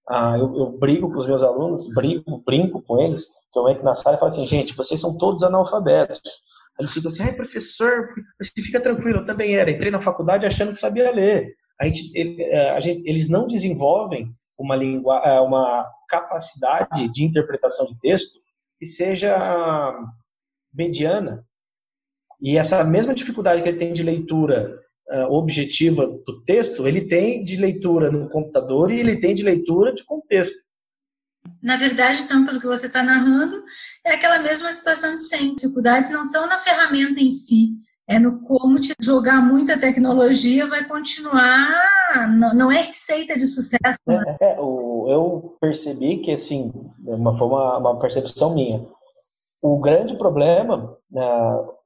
Ah, 0.08 0.36
eu, 0.36 0.54
eu 0.56 0.78
brigo 0.78 1.10
com 1.12 1.20
os 1.20 1.28
meus 1.28 1.42
alunos, 1.42 1.88
brigo, 1.94 2.42
brinco 2.44 2.82
com 2.82 3.00
eles, 3.00 3.26
que 3.52 3.58
eu 3.58 3.68
entro 3.68 3.84
na 3.84 3.94
sala 3.94 4.16
e 4.16 4.18
falo 4.18 4.30
assim, 4.30 4.46
gente, 4.46 4.76
vocês 4.76 5.00
são 5.00 5.16
todos 5.16 5.42
analfabetos. 5.42 6.20
Eles 6.78 6.92
ficam 6.92 7.08
assim, 7.08 7.22
ai, 7.24 7.32
professor, 7.32 8.08
você 8.40 8.62
fica 8.62 8.80
tranquilo, 8.80 9.18
eu 9.18 9.26
também 9.26 9.54
era. 9.54 9.70
Entrei 9.70 9.90
na 9.90 10.02
faculdade 10.02 10.46
achando 10.46 10.72
que 10.72 10.80
sabia 10.80 11.10
ler. 11.10 11.54
A 11.80 11.86
gente, 11.86 12.10
ele, 12.14 12.42
é, 12.42 12.70
a 12.70 12.80
gente, 12.80 13.02
eles 13.08 13.28
não 13.28 13.46
desenvolvem 13.46 14.32
uma, 14.58 14.76
língua, 14.76 15.18
é, 15.24 15.40
uma 15.40 15.86
capacidade 16.08 17.08
de 17.12 17.24
interpretação 17.24 17.86
de 17.86 17.98
texto 18.00 18.38
que 18.78 18.86
seja 18.86 19.94
mediana. 20.72 21.44
E 22.40 22.56
essa 22.56 22.82
mesma 22.82 23.14
dificuldade 23.14 23.62
que 23.62 23.68
ele 23.68 23.78
tem 23.78 23.92
de 23.92 24.02
leitura 24.02 24.80
uh, 25.10 25.32
objetiva 25.32 26.06
do 26.06 26.42
texto, 26.44 26.88
ele 26.88 27.06
tem 27.06 27.44
de 27.44 27.56
leitura 27.56 28.10
no 28.10 28.30
computador 28.30 28.90
e 28.90 28.98
ele 28.98 29.20
tem 29.20 29.34
de 29.34 29.42
leitura 29.42 29.94
de 29.94 30.04
contexto. 30.04 30.54
Na 31.62 31.76
verdade, 31.76 32.22
então, 32.22 32.44
pelo 32.44 32.60
que 32.60 32.66
você 32.66 32.86
está 32.86 33.02
narrando, 33.02 33.62
é 34.04 34.14
aquela 34.14 34.38
mesma 34.38 34.72
situação 34.72 35.14
de 35.14 35.22
sempre. 35.22 35.56
Dificuldades 35.56 36.10
não 36.10 36.24
são 36.24 36.46
na 36.46 36.58
ferramenta 36.58 37.20
em 37.20 37.32
si, 37.32 37.70
é 38.08 38.18
no 38.18 38.40
como 38.40 38.80
te 38.80 38.94
jogar 39.00 39.40
muita 39.40 39.78
tecnologia 39.78 40.66
vai 40.66 40.84
continuar. 40.84 41.68
Não, 42.30 42.54
não 42.54 42.72
é 42.72 42.80
receita 42.82 43.38
de 43.38 43.46
sucesso. 43.46 44.00
Né? 44.06 44.36
É, 44.40 44.54
é, 44.54 44.58
eu 44.58 45.56
percebi 45.60 46.18
que, 46.18 46.32
assim, 46.32 46.72
uma, 47.04 47.38
foi 47.38 47.46
uma, 47.46 47.78
uma 47.78 48.00
percepção 48.00 48.54
minha. 48.54 48.84
O 49.62 49.80
grande 49.80 50.16
problema, 50.16 50.96
né, 51.10 51.22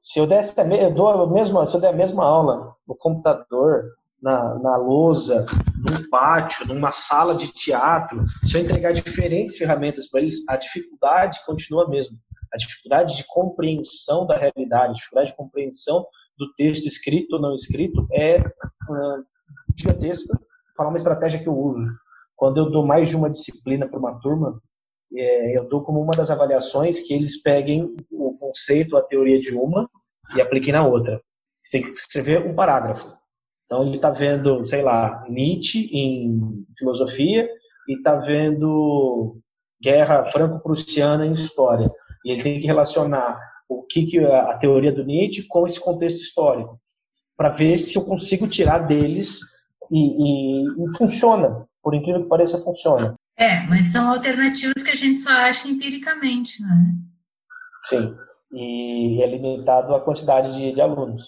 se 0.01 0.19
eu 0.19 0.25
desse 0.25 0.55
eu 0.57 0.93
dou 0.93 1.09
a 1.09 1.27
mesma, 1.27 1.67
se 1.67 1.75
eu 1.75 1.81
der 1.81 1.89
a 1.89 1.93
mesma 1.93 2.25
aula 2.25 2.73
no 2.87 2.95
computador, 2.95 3.83
na, 4.21 4.57
na 4.59 4.77
lousa, 4.77 5.45
num 5.77 6.09
pátio, 6.09 6.67
numa 6.67 6.91
sala 6.91 7.35
de 7.35 7.51
teatro, 7.53 8.25
se 8.43 8.57
eu 8.57 8.61
entregar 8.61 8.93
diferentes 8.93 9.57
ferramentas 9.57 10.07
para 10.09 10.21
eles, 10.21 10.43
a 10.49 10.57
dificuldade 10.57 11.39
continua 11.45 11.85
a 11.85 11.89
mesma. 11.89 12.17
A 12.53 12.57
dificuldade 12.57 13.15
de 13.15 13.25
compreensão 13.27 14.25
da 14.25 14.37
realidade, 14.37 14.91
a 14.91 14.95
dificuldade 14.95 15.31
de 15.31 15.37
compreensão 15.37 16.05
do 16.37 16.53
texto 16.53 16.87
escrito 16.87 17.33
ou 17.35 17.41
não 17.41 17.53
escrito 17.53 18.07
é 18.11 18.39
uh, 18.39 19.25
gigantesca. 19.77 20.39
Falar 20.75 20.89
uma 20.89 20.97
estratégia 20.97 21.41
que 21.41 21.47
eu 21.47 21.57
uso. 21.57 21.87
Quando 22.35 22.57
eu 22.57 22.69
dou 22.69 22.85
mais 22.85 23.09
de 23.09 23.15
uma 23.15 23.29
disciplina 23.29 23.87
para 23.87 23.99
uma 23.99 24.19
turma, 24.19 24.61
é, 25.13 25.57
eu 25.57 25.67
dou 25.69 25.83
como 25.83 26.01
uma 26.01 26.11
das 26.11 26.29
avaliações 26.29 26.99
que 26.99 27.13
eles 27.13 27.41
peguem 27.41 27.95
o 28.11 28.37
conceito, 28.37 28.97
a 28.97 29.01
teoria 29.01 29.39
de 29.39 29.53
uma 29.55 29.89
e 30.35 30.41
apliquem 30.41 30.73
na 30.73 30.85
outra. 30.85 31.21
Você 31.63 31.79
tem 31.79 31.81
que 31.83 31.97
escrever 31.97 32.45
um 32.45 32.55
parágrafo. 32.55 33.14
Então 33.65 33.83
ele 33.83 33.95
está 33.95 34.11
vendo, 34.11 34.65
sei 34.65 34.81
lá, 34.81 35.25
Nietzsche 35.27 35.89
em 35.91 36.65
filosofia 36.77 37.49
e 37.87 37.95
está 37.97 38.15
vendo 38.15 39.37
guerra 39.81 40.25
franco-prussiana 40.31 41.25
em 41.25 41.31
história. 41.31 41.91
E 42.23 42.31
ele 42.31 42.43
tem 42.43 42.59
que 42.59 42.67
relacionar 42.67 43.39
o 43.67 43.83
que, 43.83 44.05
que 44.05 44.19
a 44.19 44.57
teoria 44.57 44.91
do 44.91 45.03
Nietzsche 45.03 45.47
com 45.47 45.65
esse 45.65 45.79
contexto 45.79 46.21
histórico, 46.21 46.79
para 47.35 47.49
ver 47.49 47.77
se 47.77 47.97
eu 47.97 48.05
consigo 48.05 48.47
tirar 48.47 48.79
deles 48.79 49.39
e, 49.91 49.99
e, 49.99 50.67
e, 50.67 50.97
funciona. 50.97 51.65
Por 51.81 51.93
incrível 51.93 52.23
que 52.23 52.29
pareça, 52.29 52.61
funciona. 52.63 53.15
É, 53.37 53.61
mas 53.67 53.91
são 53.91 54.11
alternativas 54.11 54.81
que 54.81 54.91
a 54.91 54.95
gente 54.95 55.19
só 55.19 55.29
acha 55.29 55.67
empiricamente, 55.67 56.61
né? 56.61 56.93
Sim, 57.89 58.15
e 58.51 59.21
é 59.21 59.27
limitado 59.27 59.93
a 59.93 60.01
quantidade 60.01 60.55
de, 60.55 60.73
de 60.73 60.81
alunos. 60.81 61.23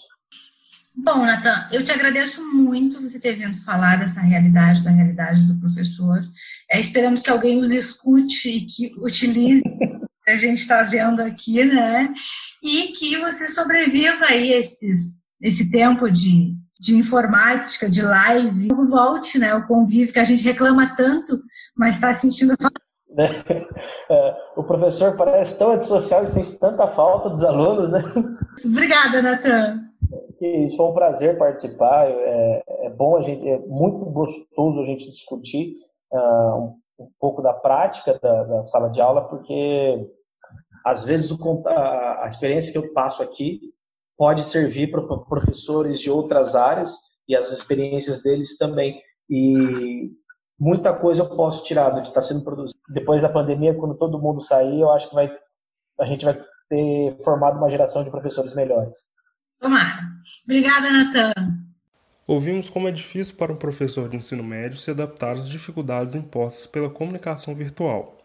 Bom, 1.00 1.24
Natan, 1.24 1.64
eu 1.70 1.84
te 1.84 1.92
agradeço 1.92 2.44
muito 2.44 3.00
você 3.00 3.20
ter 3.20 3.34
vindo 3.34 3.56
falar 3.62 3.98
dessa 3.98 4.20
realidade, 4.20 4.82
da 4.82 4.90
realidade 4.90 5.46
do 5.46 5.58
professor. 5.60 6.18
É, 6.68 6.80
esperamos 6.80 7.22
que 7.22 7.30
alguém 7.30 7.60
nos 7.60 7.72
escute 7.72 8.48
e 8.48 8.66
que 8.66 8.92
utilize 8.98 9.62
o 9.64 10.24
que 10.24 10.30
a 10.30 10.36
gente 10.36 10.60
está 10.60 10.82
vendo 10.82 11.20
aqui, 11.20 11.64
né? 11.64 12.12
E 12.64 12.88
que 12.98 13.16
você 13.16 13.48
sobreviva 13.48 14.24
aí 14.26 14.52
esses, 14.52 15.20
esse 15.40 15.70
tempo 15.70 16.10
de, 16.10 16.52
de 16.80 16.96
informática, 16.96 17.88
de 17.88 18.02
live. 18.02 18.68
Volte, 18.88 19.38
né? 19.38 19.54
O 19.54 19.68
convívio 19.68 20.12
que 20.12 20.18
a 20.18 20.24
gente 20.24 20.42
reclama 20.42 20.96
tanto, 20.96 21.40
mas 21.76 21.94
está 21.94 22.12
sentindo 22.12 22.56
falta. 22.60 22.80
É, 24.10 24.34
o 24.56 24.64
professor 24.64 25.16
parece 25.16 25.56
tão 25.58 25.72
antissocial 25.72 26.22
e 26.22 26.26
sente 26.26 26.58
tanta 26.58 26.88
falta 26.94 27.28
dos 27.28 27.44
alunos, 27.44 27.90
né? 27.90 28.02
Obrigada, 28.64 29.22
Natan. 29.22 29.87
Isso 30.40 30.76
foi 30.76 30.86
um 30.86 30.94
prazer 30.94 31.36
participar. 31.36 32.08
É, 32.08 32.62
é 32.86 32.90
bom 32.90 33.16
a 33.16 33.22
gente, 33.22 33.48
é 33.48 33.58
muito 33.58 34.04
gostoso 34.06 34.80
a 34.80 34.86
gente 34.86 35.10
discutir 35.10 35.76
uh, 36.12 36.54
um, 36.54 36.78
um, 37.00 37.10
pouco 37.18 37.42
da 37.42 37.52
prática 37.52 38.18
da, 38.18 38.44
da, 38.44 38.64
sala 38.64 38.88
de 38.88 39.00
aula, 39.00 39.28
porque 39.28 40.06
às 40.84 41.04
vezes 41.04 41.30
o, 41.30 41.68
a, 41.68 42.24
a, 42.24 42.28
experiência 42.28 42.72
que 42.72 42.78
eu 42.78 42.92
passo 42.92 43.22
aqui 43.22 43.60
pode 44.16 44.42
servir 44.42 44.90
para 44.90 45.02
professores 45.02 46.00
de 46.00 46.10
outras 46.10 46.54
áreas 46.54 46.94
e 47.28 47.36
as 47.36 47.52
experiências 47.52 48.22
deles 48.22 48.56
também. 48.56 49.00
E 49.28 50.10
muita 50.58 50.94
coisa 50.94 51.22
eu 51.22 51.36
posso 51.36 51.64
tirar 51.64 51.90
do 51.90 52.02
que 52.02 52.08
está 52.08 52.22
sendo 52.22 52.42
produzido. 52.42 52.78
Depois 52.94 53.22
da 53.22 53.28
pandemia, 53.28 53.74
quando 53.74 53.96
todo 53.96 54.20
mundo 54.20 54.40
sair, 54.40 54.80
eu 54.80 54.90
acho 54.90 55.08
que 55.08 55.14
vai, 55.14 55.30
a 56.00 56.04
gente 56.06 56.24
vai 56.24 56.40
ter 56.68 57.22
formado 57.24 57.58
uma 57.58 57.70
geração 57.70 58.04
de 58.04 58.10
professores 58.10 58.54
melhores. 58.54 58.96
Tomara. 59.60 60.17
Obrigada, 60.48 60.90
Natan. 60.90 61.32
Ouvimos 62.26 62.70
como 62.70 62.88
é 62.88 62.90
difícil 62.90 63.36
para 63.36 63.52
um 63.52 63.56
professor 63.56 64.08
de 64.08 64.16
ensino 64.16 64.42
médio 64.42 64.78
se 64.78 64.90
adaptar 64.90 65.32
às 65.32 65.48
dificuldades 65.48 66.14
impostas 66.14 66.66
pela 66.66 66.88
comunicação 66.88 67.54
virtual. 67.54 68.16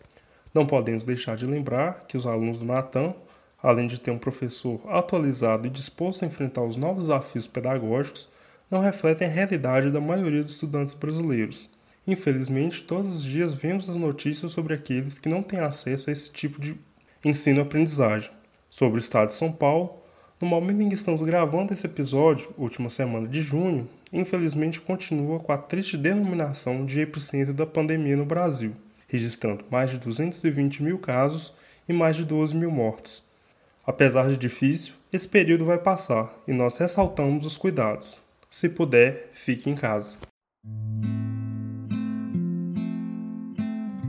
Não 0.54 0.66
podemos 0.66 1.04
deixar 1.04 1.36
de 1.36 1.46
lembrar 1.46 2.06
que 2.08 2.16
os 2.16 2.26
alunos 2.26 2.60
do 2.60 2.66
Natan, 2.66 3.14
além 3.62 3.88
de 3.88 4.00
ter 4.00 4.12
um 4.12 4.18
professor 4.18 4.80
atualizado 4.88 5.68
e 5.68 5.70
disposto 5.70 6.24
a 6.24 6.28
enfrentar 6.28 6.64
os 6.64 6.78
novos 6.78 7.08
desafios 7.08 7.48
pedagógicos, 7.48 8.30
não 8.72 8.80
refletem 8.80 9.28
a 9.28 9.32
realidade 9.32 9.92
da 9.92 10.00
maioria 10.00 10.44
dos 10.44 10.54
estudantes 10.54 10.94
brasileiros 10.94 11.70
Infelizmente, 12.06 12.84
todos 12.84 13.08
os 13.08 13.24
dias 13.24 13.54
vemos 13.54 13.90
as 13.90 13.96
notícias 13.96 14.52
sobre 14.52 14.74
aqueles 14.74 15.18
que 15.18 15.30
não 15.30 15.42
têm 15.42 15.60
acesso 15.60 16.10
a 16.10 16.14
esse 16.14 16.32
tipo 16.32 16.60
de 16.60 16.76
ensino-aprendizagem. 17.24 18.30
Sobre 18.70 18.98
o 18.98 19.00
estado 19.00 19.28
de 19.28 19.36
São 19.36 19.52
Paulo, 19.52 20.03
no 20.44 20.50
momento 20.50 20.82
em 20.82 20.90
que 20.90 20.94
estamos 20.94 21.22
gravando 21.22 21.72
esse 21.72 21.86
episódio, 21.86 22.54
última 22.58 22.90
semana 22.90 23.30
de 23.30 23.42
junho, 23.42 23.88
infelizmente 24.12 24.82
continua 24.82 25.40
com 25.40 25.54
a 25.54 25.58
triste 25.58 25.96
denominação 25.96 26.86
de 26.86 27.00
epicentro 27.00 27.54
da 27.54 27.66
pandemia 27.66 28.18
no 28.18 28.26
Brasil, 28.26 28.74
registrando 29.08 29.64
mais 29.72 29.92
de 29.92 30.00
220 30.00 30.84
mil 30.84 31.00
casos 31.00 31.54
e 31.88 31.94
mais 31.94 32.18
de 32.18 32.26
12 32.26 32.58
mil 32.58 32.70
mortos. 32.70 33.24
Apesar 33.88 34.28
de 34.28 34.36
difícil, 34.36 34.96
esse 35.14 35.30
período 35.30 35.64
vai 35.64 35.78
passar 35.78 36.38
e 36.46 36.52
nós 36.52 36.78
ressaltamos 36.78 37.46
os 37.46 37.56
cuidados. 37.56 38.22
Se 38.52 38.68
puder, 38.68 39.30
fique 39.32 39.70
em 39.70 39.76
casa. 39.76 40.18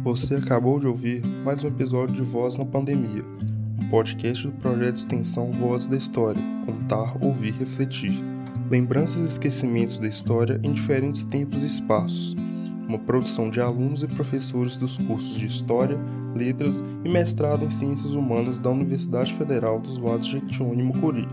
Você 0.03 0.35
acabou 0.35 0.81
de 0.81 0.89
ouvir 0.89 1.25
mais 1.25 1.63
um 1.63 1.69
episódio 1.69 2.17
de 2.17 2.23
Voz 2.23 2.57
na 2.57 2.65
Pandemia, 2.65 3.25
podcast 3.95 4.49
do 4.49 4.53
projeto 4.55 4.93
de 4.93 4.99
extensão 4.99 5.53
Voz 5.53 5.87
da 5.87 5.97
História 5.97 6.43
Contar, 6.67 7.17
Ouvir, 7.25 7.53
Refletir. 7.53 8.13
Lembranças 8.69 9.23
e 9.23 9.27
esquecimentos 9.27 10.01
da 10.01 10.09
história 10.09 10.59
em 10.65 10.73
diferentes 10.73 11.25
tempos 11.25 11.63
e 11.63 11.67
espaços. 11.67 12.35
Uma 12.89 12.99
produção 12.99 13.49
de 13.49 13.61
alunos 13.61 14.03
e 14.03 14.09
professores 14.09 14.77
dos 14.77 14.99
cursos 14.99 15.39
de 15.39 15.47
História, 15.47 15.97
Letras 16.35 16.83
e 17.05 17.09
Mestrado 17.09 17.65
em 17.65 17.71
Ciências 17.71 18.17
Humanas 18.17 18.59
da 18.59 18.69
Universidade 18.69 19.33
Federal 19.33 19.79
dos 19.79 19.97
Vales 19.97 20.27
de 20.27 20.33
Jequitinhonha 20.33 20.81
e 20.81 20.83
Mucuri. 20.83 21.29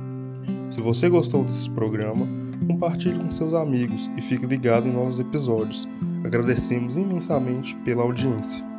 Se 0.70 0.80
você 0.80 1.10
gostou 1.10 1.44
desse 1.44 1.68
programa, 1.72 2.28
compartilhe 2.68 3.18
com 3.18 3.32
seus 3.32 3.56
amigos 3.56 4.12
e 4.16 4.22
fique 4.22 4.46
ligado 4.46 4.88
em 4.88 4.94
nossos 4.94 5.20
episódios. 5.20 5.90
Agradecemos 6.24 6.96
imensamente 6.96 7.76
pela 7.78 8.04
audiência. 8.04 8.71